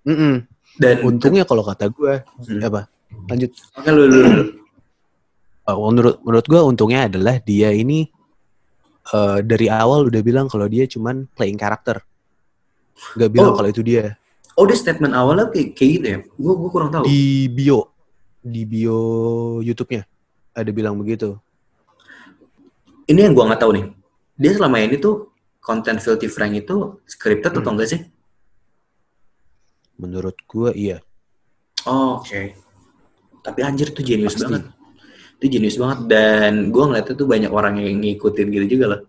Mm-mm. 0.04 0.44
Dan 0.76 1.00
Untungnya 1.00 1.46
kalau 1.46 1.62
kata 1.62 1.88
gue 1.88 2.20
Hmm. 2.44 2.60
apa? 2.60 2.90
Lanjut. 3.24 3.50
Oke, 3.78 3.88
lu, 3.88 4.04
lu, 4.04 4.20
lu. 4.20 4.42
Oh, 5.64 5.88
menurut 5.88 6.20
menurut 6.20 6.44
gue 6.44 6.60
untungnya 6.60 7.08
adalah 7.08 7.40
dia 7.40 7.72
ini 7.72 8.04
eh, 9.04 9.38
dari 9.44 9.66
awal 9.68 10.08
udah 10.08 10.22
bilang 10.24 10.46
kalau 10.48 10.64
dia 10.64 10.88
cuman 10.88 11.28
playing 11.36 11.58
karakter. 11.58 12.00
Gak 13.18 13.30
bilang 13.30 13.52
Oh. 13.52 13.56
kalau 13.58 13.68
itu 13.68 13.82
dia. 13.82 14.16
Oh, 14.54 14.64
dia 14.64 14.78
statement 14.78 15.12
awalnya 15.12 15.50
kayak, 15.50 15.74
kayak 15.74 15.90
gitu 15.98 16.06
ya? 16.06 16.18
Gue 16.38 16.52
gue 16.54 16.70
kurang 16.70 16.90
tahu. 16.94 17.04
Di 17.04 17.50
bio, 17.50 17.90
di 18.38 18.62
bio 18.62 19.00
YouTube-nya 19.60 20.06
ada 20.54 20.70
bilang 20.70 20.94
begitu. 20.94 21.34
Ini 23.04 23.28
yang 23.28 23.34
gua 23.36 23.50
nggak 23.52 23.60
tahu 23.60 23.72
nih. 23.76 23.86
Dia 24.38 24.52
selama 24.56 24.80
ini 24.80 24.96
tuh 24.96 25.28
konten 25.60 26.00
Filthy 26.00 26.30
Frank 26.30 26.54
itu 26.56 27.02
scripted 27.04 27.52
atau 27.52 27.60
Hmm. 27.60 27.76
enggak 27.76 27.88
sih? 27.92 28.00
Menurut 29.94 30.34
gue 30.44 30.70
iya. 30.74 30.98
Oh, 31.84 32.18
Oke. 32.18 32.56
Tapi 33.44 33.60
anjir 33.60 33.92
tuh 33.92 34.00
jenius 34.00 34.40
banget. 34.40 34.72
Itu 35.44 35.61
jenius 35.61 35.76
banget 35.76 36.09
dan 36.09 36.72
gua 36.72 36.88
ngeliatnya 36.88 37.12
tuh 37.12 37.28
banyak 37.28 37.52
orang 37.52 37.76
yang 37.85 38.00
ngikutin 38.00 38.48
gitu 38.48 38.80
juga 38.80 38.96
loh. 38.96 39.00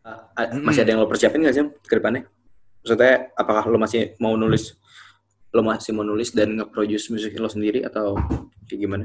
Ah. 0.00 0.48
Masih 0.64 0.80
ada 0.80 0.96
yang 0.96 1.04
lo 1.04 1.08
persiapin 1.12 1.44
gak 1.44 1.52
sih 1.52 1.64
ke 1.84 2.00
depannya? 2.00 2.24
Maksudnya 2.80 3.36
apakah 3.36 3.68
lo 3.68 3.76
masih 3.76 4.16
mau 4.16 4.32
nulis 4.32 4.80
lo 5.54 5.62
masih 5.62 5.94
mau 5.94 6.02
nulis 6.02 6.34
dan 6.34 6.56
nge-produce 6.58 7.14
musik 7.14 7.36
lo 7.36 7.46
sendiri 7.46 7.84
atau 7.84 8.16
kayak 8.66 8.80
gimana? 8.80 9.04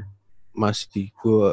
Masih 0.56 1.12
gue 1.20 1.52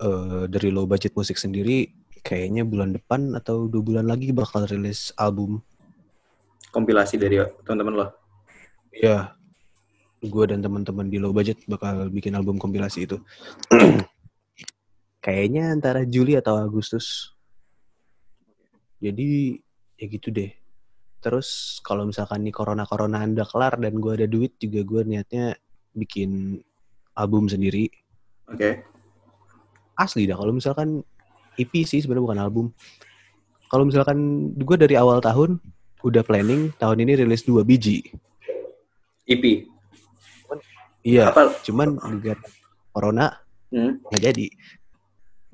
eh, 0.00 0.44
dari 0.48 0.68
low 0.72 0.88
budget 0.88 1.14
musik 1.14 1.36
sendiri 1.36 1.92
kayaknya 2.26 2.66
bulan 2.66 2.90
depan 2.96 3.38
atau 3.38 3.70
dua 3.70 3.84
bulan 3.84 4.08
lagi 4.10 4.34
bakal 4.34 4.66
rilis 4.66 5.14
album. 5.14 5.62
Kompilasi 6.74 7.14
dari 7.14 7.38
teman-teman 7.62 7.94
lo. 7.94 8.06
Ya, 8.90 9.36
gue 10.18 10.44
dan 10.50 10.58
teman-teman 10.64 11.06
di 11.06 11.22
low 11.22 11.30
budget 11.30 11.62
bakal 11.70 12.10
bikin 12.10 12.34
album 12.34 12.58
kompilasi 12.58 13.06
itu. 13.06 13.22
Kayaknya 15.26 15.74
antara 15.74 16.06
Juli 16.06 16.38
atau 16.38 16.54
Agustus. 16.54 17.34
Jadi 19.02 19.58
ya 19.98 20.06
gitu 20.06 20.30
deh. 20.30 20.54
Terus 21.18 21.82
kalau 21.82 22.06
misalkan 22.06 22.46
nih 22.46 22.54
corona-corona 22.54 23.26
udah 23.26 23.42
kelar 23.50 23.74
dan 23.82 23.98
gue 23.98 24.12
ada 24.14 24.30
duit 24.30 24.54
juga 24.62 24.86
gue 24.86 25.02
niatnya 25.02 25.58
bikin 25.98 26.62
album 27.18 27.50
sendiri. 27.50 27.90
Oke. 28.46 28.86
Asli 29.98 30.30
dah 30.30 30.38
kalau 30.38 30.54
misalkan 30.54 31.02
EP 31.58 31.74
sih 31.82 31.98
sebenarnya 31.98 32.22
bukan 32.30 32.40
album. 32.46 32.66
Kalau 33.66 33.82
misalkan 33.82 34.52
gue 34.54 34.76
dari 34.78 34.94
awal 34.94 35.18
tahun 35.18 35.58
udah 36.06 36.22
planning 36.22 36.70
tahun 36.78 37.02
ini 37.02 37.26
rilis 37.26 37.42
dua 37.42 37.66
biji. 37.66 38.06
EP. 39.26 39.66
Iya, 41.02 41.34
Apa? 41.34 41.50
cuman 41.66 41.98
gara 42.22 42.38
corona 42.94 43.42
Hmm. 43.74 43.98
nggak 44.06 44.22
jadi. 44.22 44.46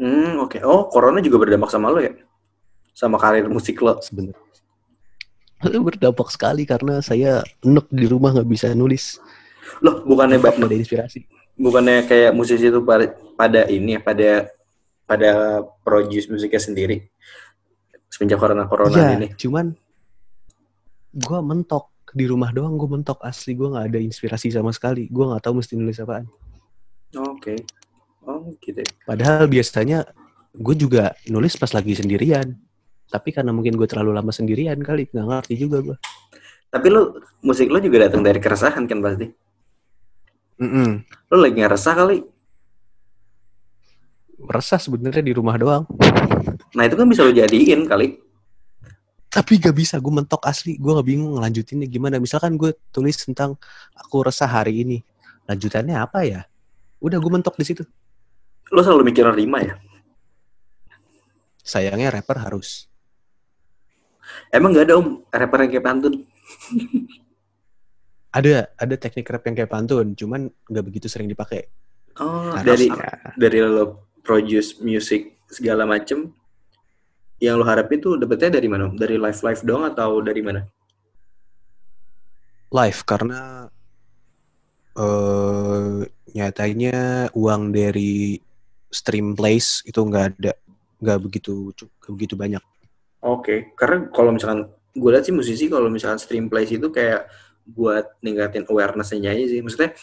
Hmm, 0.00 0.40
oke. 0.40 0.59
Oh, 0.64 0.88
corona 0.88 1.20
juga 1.20 1.37
berdampak 1.42 1.68
sama 1.68 1.92
lo 1.92 2.00
ya? 2.00 2.12
Sama 2.92 3.16
karir 3.20 3.48
musik 3.48 3.81
lo. 3.81 4.00
sebenarnya 5.62 5.94
berdampak 5.94 6.28
sekali 6.35 6.66
karena 6.66 6.98
saya 6.98 7.46
enek 7.62 7.87
di 7.87 8.11
rumah 8.11 8.35
nggak 8.35 8.50
bisa 8.50 8.74
nulis 8.74 9.22
Loh, 9.78 10.02
bukannya 10.02 10.42
bapak, 10.42 10.59
ada 10.59 10.74
inspirasi 10.74 11.22
bukannya 11.55 12.02
kayak 12.11 12.35
musisi 12.35 12.66
itu 12.66 12.83
pada, 12.83 13.14
pada 13.38 13.70
ini 13.70 13.94
ya, 13.94 14.00
pada 14.02 14.50
pada 15.07 15.31
produce 15.87 16.26
musiknya 16.26 16.59
sendiri 16.59 16.96
semenjak 18.11 18.42
corona 18.42 18.66
corona 18.66 18.90
Iya, 18.90 19.07
ini. 19.22 19.28
cuman 19.38 19.70
gue 21.14 21.38
mentok 21.46 21.94
di 22.11 22.26
rumah 22.26 22.50
doang 22.50 22.74
gue 22.74 22.88
mentok 22.98 23.22
asli 23.22 23.55
gue 23.55 23.70
nggak 23.70 23.87
ada 23.87 23.98
inspirasi 24.02 24.50
sama 24.50 24.74
sekali 24.74 25.07
gue 25.07 25.24
nggak 25.31 25.46
tahu 25.46 25.62
mesti 25.62 25.78
nulis 25.78 26.02
apaan 26.02 26.26
Oke. 27.12 27.55
Oh, 28.22 28.54
gitu. 28.62 28.78
ya. 28.80 28.90
padahal 29.02 29.50
biasanya 29.50 30.06
gue 30.54 30.74
juga 30.78 31.11
nulis 31.26 31.58
pas 31.58 31.74
lagi 31.74 31.98
sendirian 31.98 32.54
tapi 33.11 33.35
karena 33.35 33.50
mungkin 33.50 33.74
gue 33.74 33.85
terlalu 33.85 34.14
lama 34.14 34.30
sendirian 34.30 34.78
kali 34.78 35.11
nggak 35.11 35.26
ngerti 35.26 35.54
juga 35.58 35.78
gue 35.82 35.96
Tapi 36.72 36.88
lo 36.88 37.20
musik 37.44 37.68
lo 37.68 37.76
juga 37.85 38.08
datang 38.08 38.24
dari 38.24 38.40
keresahan 38.40 38.88
kan 38.88 38.96
pasti. 39.04 39.28
Lo 41.28 41.37
lagi 41.37 41.61
ngerasa 41.61 41.92
kali. 41.92 42.24
resah 44.48 44.80
sebenarnya 44.80 45.20
di 45.20 45.37
rumah 45.37 45.54
doang 45.54 45.85
Nah, 46.72 46.88
itu 46.88 46.96
kan 46.96 47.04
bisa 47.04 47.22
lo 47.22 47.30
jadiin 47.30 47.85
kali. 47.85 48.16
tapi 49.28 49.56
gak 49.56 49.72
bisa 49.72 49.96
gue 49.96 50.12
mentok 50.12 50.44
asli 50.44 50.76
gue 50.76 50.92
gak 50.92 51.08
bingung 51.08 51.37
ngelanjutinnya 51.37 51.88
gimana 51.88 52.16
misalkan 52.20 52.56
gue 52.56 52.72
tulis 52.88 53.16
tentang 53.16 53.56
aku 53.96 54.24
resah 54.28 54.44
hari 54.44 54.85
ini 54.85 55.00
lanjutannya 55.44 55.96
apa 55.96 56.24
ya 56.24 56.40
udah 57.00 57.16
gue 57.16 57.30
mentok 57.32 57.56
di 57.56 57.64
situ 57.64 57.85
Lo 58.72 58.80
selalu 58.80 59.04
mikir 59.06 59.28
rima 59.28 59.61
ya? 59.61 59.76
sayangnya 61.62 62.11
rapper 62.11 62.42
harus 62.42 62.90
Emang 64.50 64.74
gak 64.74 64.90
ada 64.90 64.98
om 64.98 65.22
rapper 65.30 65.62
yang 65.62 65.70
kayak 65.70 65.87
pantun? 65.87 66.14
ada 68.32 68.72
ada 68.74 68.94
teknik 68.96 69.28
rap 69.28 69.44
yang 69.44 69.54
kayak 69.54 69.70
pantun 69.70 70.16
cuman 70.16 70.48
nggak 70.66 70.85
begitu 70.85 71.06
sering 71.06 71.28
dipakai 71.28 71.68
Oh, 72.16 72.52
Nah, 72.52 72.61
dari 72.61 72.92
harusnya. 72.92 73.32
dari 73.40 73.58
lo 73.64 73.85
produce 74.20 74.76
music 74.80 75.37
segala 75.48 75.85
macem 75.85 76.32
yang 77.38 77.56
lo 77.56 77.64
harapin 77.64 77.98
tuh 77.98 78.16
dapetnya 78.16 78.56
dari 78.56 78.68
mana? 78.68 78.88
Om? 78.88 78.96
Dari 78.96 79.16
live 79.16 79.40
live 79.40 79.62
dong 79.64 79.82
atau 79.88 80.20
dari 80.20 80.40
mana? 80.40 80.61
live 82.68 83.00
karena 83.04 83.68
eh 84.92 85.96
nyatanya 86.32 87.28
uang 87.32 87.70
dari 87.70 88.37
stream 88.92 89.33
plays 89.33 89.81
itu 89.88 89.98
nggak 89.98 90.24
ada 90.37 90.52
nggak 91.02 91.18
begitu 91.18 91.72
nggak 91.72 92.12
begitu 92.12 92.35
banyak. 92.37 92.62
Oke, 93.24 93.72
karena 93.74 94.12
kalau 94.12 94.31
misalkan 94.37 94.68
gue 94.92 95.11
lihat 95.11 95.24
sih 95.24 95.35
musisi 95.35 95.66
kalau 95.72 95.88
misalkan 95.88 96.20
stream 96.20 96.46
plays 96.52 96.68
itu 96.68 96.92
kayak 96.92 97.26
buat 97.64 98.18
ningkatin 98.20 98.68
awareness-nya 98.68 99.33
aja 99.33 99.44
sih. 99.48 99.64
Maksudnya 99.64 99.96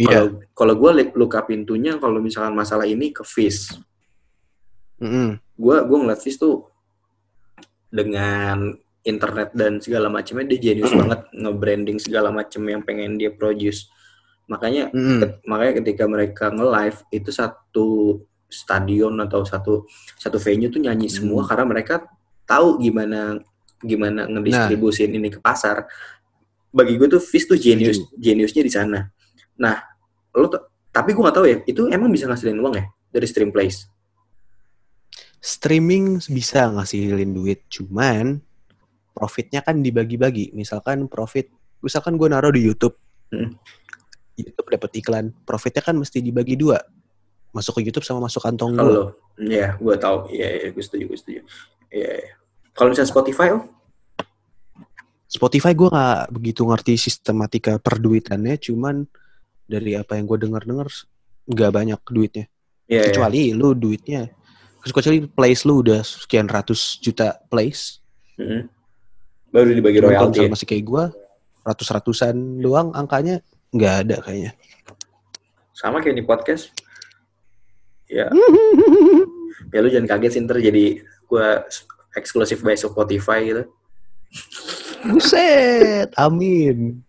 Iya. 0.00 0.08
kalau 0.08 0.28
kalau 0.56 0.74
gue 0.80 0.90
luka 1.12 1.44
pintunya 1.44 2.00
kalau 2.00 2.24
misalkan 2.24 2.56
masalah 2.56 2.88
ini 2.88 3.12
ke 3.12 3.20
Fish. 3.20 3.76
Mm-mm. 4.96 5.36
Gue 5.60 5.76
gue 5.84 5.98
ngeliat 6.00 6.24
Fish 6.24 6.40
tuh 6.40 6.64
dengan 7.92 8.72
internet 9.04 9.52
dan 9.52 9.76
segala 9.80 10.08
macamnya 10.08 10.56
dia 10.56 10.72
jenius 10.72 10.92
banget 10.96 11.20
nge-branding 11.36 11.98
segala 12.00 12.32
macam 12.32 12.64
yang 12.64 12.80
pengen 12.80 13.20
dia 13.20 13.28
produce. 13.28 13.92
Makanya 14.50 14.90
Mm-mm. 14.90 15.18
Ket- 15.22 15.38
makanya 15.46 15.72
ketika 15.78 16.04
mereka 16.10 16.44
nge-live 16.50 16.98
itu 17.14 17.30
satu 17.30 17.88
stadion 18.50 19.14
atau 19.22 19.46
satu 19.46 19.86
satu 20.18 20.36
venue 20.42 20.66
tuh 20.66 20.82
nyanyi 20.82 21.06
Hmm. 21.06 21.16
semua 21.22 21.46
karena 21.46 21.62
mereka 21.70 22.02
tahu 22.42 22.82
gimana 22.82 23.38
gimana 23.78 24.26
ngedistribusin 24.26 25.14
ini 25.14 25.30
ke 25.30 25.38
pasar. 25.38 25.86
Bagi 26.74 26.98
gue 26.98 27.06
tuh 27.06 27.22
Fizz 27.22 27.46
tuh 27.46 27.58
genius 27.58 28.02
geniusnya 28.18 28.62
di 28.66 28.72
sana. 28.74 29.06
Nah, 29.54 29.78
lo 30.34 30.50
tapi 30.90 31.14
gue 31.14 31.22
gak 31.22 31.36
tahu 31.38 31.46
ya, 31.46 31.62
itu 31.62 31.86
emang 31.86 32.10
bisa 32.10 32.26
ngasilin 32.26 32.58
uang 32.58 32.74
ya 32.74 32.84
dari 33.14 33.26
stream 33.30 33.54
plays? 33.54 33.86
Streaming 35.40 36.18
bisa 36.28 36.68
ngasihin 36.68 37.32
duit, 37.32 37.64
cuman 37.70 38.42
profitnya 39.14 39.62
kan 39.62 39.80
dibagi-bagi. 39.80 40.52
Misalkan 40.52 41.06
profit, 41.06 41.48
misalkan 41.80 42.18
gue 42.18 42.28
naruh 42.28 42.52
di 42.52 42.60
YouTube, 42.60 42.98
Hmm. 43.30 43.54
YouTube 44.46 44.68
dapat 44.72 44.90
iklan, 44.96 45.26
profitnya 45.44 45.82
kan 45.84 45.96
mesti 45.96 46.24
dibagi 46.24 46.56
dua, 46.56 46.80
masuk 47.50 47.78
ke 47.78 47.90
YouTube 47.90 48.06
sama 48.06 48.26
masuk 48.30 48.42
kantong 48.42 48.74
gue. 48.74 48.80
Kalau 48.80 49.06
ya, 49.38 49.74
gue 49.76 49.94
tahu. 49.98 50.30
Iya, 50.30 50.48
iya, 50.48 50.68
gue 50.70 50.82
setuju, 50.84 51.04
gue 51.10 51.18
setuju. 51.18 51.40
Iya, 51.90 52.10
iya. 52.24 52.32
Kalau 52.74 52.94
misalnya 52.94 53.10
Spotify, 53.10 53.48
oh, 53.52 53.64
Spotify 55.30 55.72
gue 55.74 55.88
nggak 55.90 56.34
begitu 56.34 56.62
ngerti 56.66 56.94
sistematika 56.98 57.78
perduitannya, 57.78 58.58
cuman 58.58 59.06
dari 59.70 59.94
apa 59.94 60.18
yang 60.18 60.26
gue 60.26 60.38
dengar-dengar 60.42 60.90
nggak 61.46 61.70
banyak 61.70 62.00
duitnya. 62.10 62.46
iya, 62.90 63.06
iya. 63.06 63.14
Kecuali 63.14 63.54
lu 63.54 63.74
duitnya, 63.78 64.26
kecuali 64.82 65.22
plays 65.30 65.62
lu 65.62 65.86
udah 65.86 66.02
sekian 66.02 66.50
ratus 66.50 66.98
juta 66.98 67.38
plays. 67.46 68.02
Mm-mm. 68.34 68.66
Baru 69.50 69.70
dibagi 69.74 69.98
kalau 69.98 70.10
royalti. 70.10 70.26
misalnya 70.30 70.50
ya? 70.50 70.54
masih 70.54 70.66
kayak 70.66 70.84
gue, 70.86 71.04
ratus-ratusan 71.66 72.34
doang 72.62 72.90
angkanya 72.94 73.42
nggak 73.70 73.94
ada 74.06 74.16
kayaknya. 74.22 74.52
Sama 75.74 76.02
kayak 76.02 76.18
di 76.18 76.24
podcast. 76.26 76.74
Ya, 78.10 78.26
ya 79.72 79.78
lu 79.78 79.88
jangan 79.88 80.10
kaget 80.10 80.30
sih 80.34 80.42
ntar 80.42 80.58
jadi 80.58 80.98
gue 81.00 81.46
eksklusif 82.18 82.58
by 82.66 82.74
Spotify 82.74 83.46
gitu. 83.46 83.64
Buset, 85.06 86.10
amin. 86.18 87.06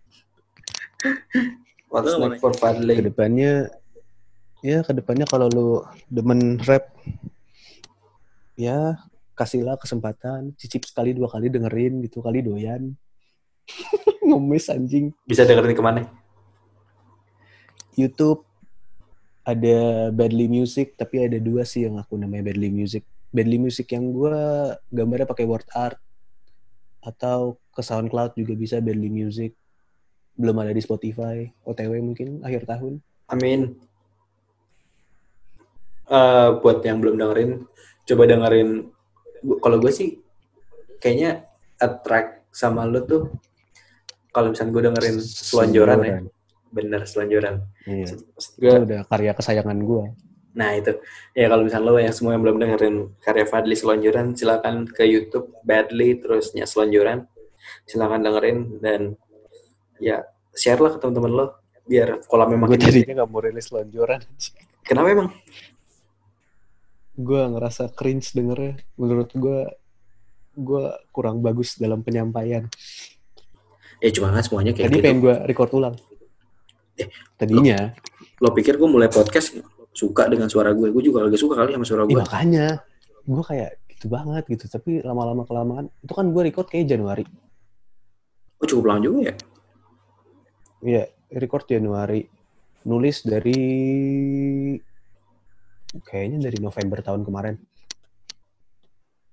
What's 1.89 2.13
next 2.15 2.39
for 2.39 2.53
Fadli? 2.53 3.01
Ke 3.01 3.09
depannya, 3.09 3.73
ya 4.61 4.85
ke 4.85 4.93
depannya 4.93 5.25
kalau 5.25 5.49
lu 5.49 5.69
demen 6.07 6.61
rap, 6.63 6.93
ya 8.53 8.95
kasihlah 9.33 9.75
kesempatan, 9.81 10.53
cicip 10.55 10.85
sekali 10.85 11.17
dua 11.17 11.27
kali 11.27 11.49
dengerin 11.49 12.05
gitu 12.05 12.21
kali 12.21 12.45
doyan. 12.45 12.93
Ngemis 14.27 14.69
anjing. 14.69 15.09
Bisa 15.25 15.43
dengerin 15.43 15.73
ke 15.73 15.83
mana? 15.83 16.20
YouTube 17.95 18.45
ada 19.41 20.09
Badly 20.13 20.45
Music, 20.45 20.93
tapi 20.95 21.25
ada 21.25 21.41
dua 21.41 21.65
sih 21.65 21.89
yang 21.89 21.97
aku 21.97 22.15
namanya 22.15 22.53
Badly 22.53 22.69
Music. 22.69 23.01
Badly 23.33 23.57
Music 23.57 23.89
yang 23.89 24.13
gua 24.13 24.75
gambarnya 24.91 25.25
pakai 25.25 25.47
word 25.47 25.65
art 25.73 25.97
atau 27.01 27.57
ke 27.73 27.81
SoundCloud 27.81 28.37
juga 28.37 28.53
bisa 28.53 28.77
Badly 28.77 29.09
Music. 29.09 29.57
Belum 30.37 30.55
ada 30.61 30.69
di 30.69 30.81
Spotify, 30.83 31.49
OTW 31.65 31.99
mungkin 32.05 32.45
akhir 32.45 32.69
tahun. 32.69 33.01
Amin. 33.31 33.75
Eh, 36.11 36.49
buat 36.59 36.83
yang 36.83 36.99
belum 36.99 37.15
dengerin, 37.15 37.63
coba 38.03 38.23
dengerin. 38.27 38.91
Kalau 39.63 39.77
gue 39.79 39.91
sih, 39.95 40.19
kayaknya 40.99 41.47
attract 41.79 42.51
sama 42.51 42.83
lu 42.83 43.01
tuh. 43.07 43.31
Kalau 44.35 44.51
misalnya 44.51 44.71
gue 44.75 44.83
dengerin 44.91 45.17
selonjoran 45.23 45.99
ya, 46.03 46.17
bener 46.71 47.03
selonjoran. 47.03 47.61
Iya. 47.83 48.15
Gua- 48.57 48.81
udah 48.81 49.01
karya 49.05 49.31
kesayangan 49.31 49.77
gua. 49.81 50.09
Nah 50.51 50.75
itu 50.75 50.91
ya 51.31 51.47
kalau 51.47 51.63
misalnya 51.63 51.87
lo 51.87 51.95
yang 51.95 52.11
semua 52.11 52.35
yang 52.35 52.43
belum 52.43 52.57
dengerin 52.57 52.95
karya 53.19 53.45
Fadli 53.45 53.71
Selonjoran 53.71 54.33
silakan 54.33 54.83
ke 54.83 55.03
YouTube 55.03 55.55
Badly 55.61 56.19
terusnya 56.19 56.67
Selonjoran 56.67 57.23
silakan 57.83 58.19
dengerin 58.19 58.59
dan 58.79 59.15
ya 59.95 60.27
share 60.51 60.75
lah 60.77 60.91
ke 60.91 60.99
teman-teman 60.99 61.31
lo 61.31 61.45
biar 61.81 62.19
kolamnya 62.25 62.57
Gue 62.57 62.63
makin 62.67 62.79
gede. 62.81 62.99
tadinya 62.99 63.15
gak 63.17 63.29
mau 63.29 63.39
rilis 63.39 63.67
lonjoran. 63.69 64.19
Kenapa 64.81 65.07
emang? 65.09 65.29
gue 67.13 67.41
ngerasa 67.47 67.91
cringe 67.91 68.33
dengernya. 68.33 68.81
Menurut 68.95 69.29
gue, 69.31 69.59
gue 70.53 70.83
kurang 71.11 71.39
bagus 71.39 71.77
dalam 71.77 72.01
penyampaian. 72.01 72.65
Ya 73.99 74.09
cuma 74.09 74.33
kan 74.33 74.41
semuanya 74.41 74.73
kayak 74.73 74.89
Tadi 74.89 74.97
gitu. 74.97 75.05
pengen 75.05 75.19
gue 75.21 75.35
record 75.45 75.71
ulang. 75.71 75.95
Eh, 76.99 77.07
Tadinya, 77.39 77.93
Lo 78.41 78.49
pikir 78.57 78.75
gue 78.81 78.89
mulai 78.89 79.05
podcast 79.07 79.53
suka 79.93 80.25
dengan 80.25 80.49
suara 80.49 80.73
gue? 80.73 80.89
Gue 80.89 81.03
juga 81.05 81.21
lagi 81.21 81.37
suka 81.37 81.61
kali 81.61 81.77
sama 81.77 81.85
suara 81.85 82.03
gue. 82.09 82.17
makanya 82.17 82.81
gue 83.21 83.43
kayak 83.45 83.71
gitu 83.93 84.05
banget 84.09 84.43
gitu. 84.49 84.65
Tapi 84.65 85.05
lama-lama 85.05 85.45
kelamaan, 85.45 85.85
itu 86.01 86.13
kan 86.13 86.25
gue 86.33 86.41
record 86.41 86.65
kayak 86.65 86.89
Januari. 86.89 87.25
Oh 88.57 88.65
cukup 88.65 88.85
lama 88.89 88.99
juga 89.05 89.19
ya? 89.29 89.35
Iya, 90.81 91.03
record 91.37 91.69
Januari. 91.69 92.25
Nulis 92.81 93.21
dari 93.21 93.61
kayaknya 96.01 96.49
dari 96.49 96.57
November 96.57 97.05
tahun 97.05 97.21
kemarin. 97.21 97.55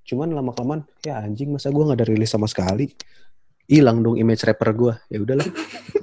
Cuman 0.04 0.36
lama 0.36 0.52
kelamaan, 0.52 0.84
ya 1.00 1.20
anjing 1.20 1.52
masa 1.52 1.72
gue 1.72 1.80
nggak 1.80 2.04
ada 2.04 2.08
rilis 2.08 2.28
sama 2.28 2.44
sekali. 2.44 2.92
Hilang 3.68 4.04
dong 4.04 4.20
image 4.20 4.44
rapper 4.44 4.72
gue. 4.76 4.94
Ya 5.08 5.20
udahlah. 5.24 5.48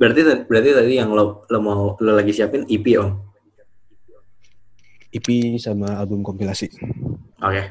Berarti 0.00 0.20
berarti 0.48 0.70
tadi 0.72 0.96
yang 0.96 1.12
lo 1.12 1.44
lo 1.44 1.58
mau 1.60 1.92
lo 2.00 2.10
lagi 2.16 2.32
siapin 2.32 2.64
EP 2.64 2.96
om? 2.96 3.20
EP 5.12 5.28
sama 5.60 6.00
album 6.00 6.24
kompilasi. 6.24 6.72
Oke. 7.44 7.62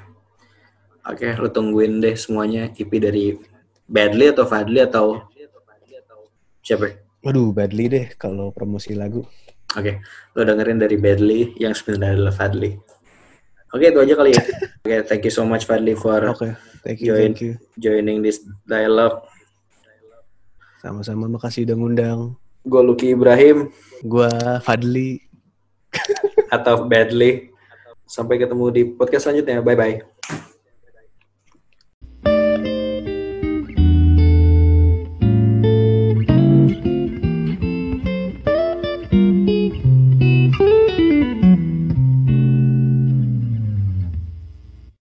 Oke, 1.10 1.28
lo 1.42 1.50
tungguin 1.50 1.98
deh 1.98 2.14
semuanya 2.14 2.70
EP 2.70 2.92
dari 3.02 3.34
Badly 3.90 4.30
atau 4.30 4.46
Fadli 4.46 4.78
atau 4.86 5.26
siapa? 6.62 7.02
Aduh, 7.26 7.50
badly 7.50 7.86
deh 7.90 8.06
kalau 8.14 8.54
promosi 8.54 8.94
lagu. 8.94 9.26
Oke, 9.74 10.02
lo 10.38 10.42
dengerin 10.46 10.82
dari 10.82 10.98
Badly 10.98 11.58
yang 11.62 11.74
sebenarnya 11.74 12.18
adalah 12.18 12.34
Fadli. 12.34 12.74
Oke, 13.70 13.86
itu 13.90 14.00
aja 14.02 14.14
kali 14.18 14.32
ya. 14.34 14.42
Oke, 14.86 14.96
thank 15.06 15.24
you 15.26 15.34
so 15.34 15.46
much 15.46 15.66
Fadli 15.70 15.94
for 15.94 16.22
Oke, 16.30 16.58
thank 16.82 17.02
you, 17.02 17.14
Join. 17.14 17.22
thank 17.34 17.42
you. 17.42 17.54
joining 17.78 18.22
this 18.26 18.42
dialogue. 18.66 19.26
Sama-sama 20.80 21.28
makasih 21.28 21.68
udah 21.68 21.76
ngundang. 21.76 22.20
Gue 22.64 22.82
Lucky 22.84 23.12
Ibrahim 23.12 23.72
Gua 24.04 24.60
Fadli. 24.64 25.20
atau 26.56 26.88
Badly. 26.88 27.52
Sampai 28.10 28.42
ketemu 28.42 28.66
di 28.74 28.82
podcast 28.90 29.30
selanjutnya. 29.30 29.62
Bye-bye. 29.62 30.19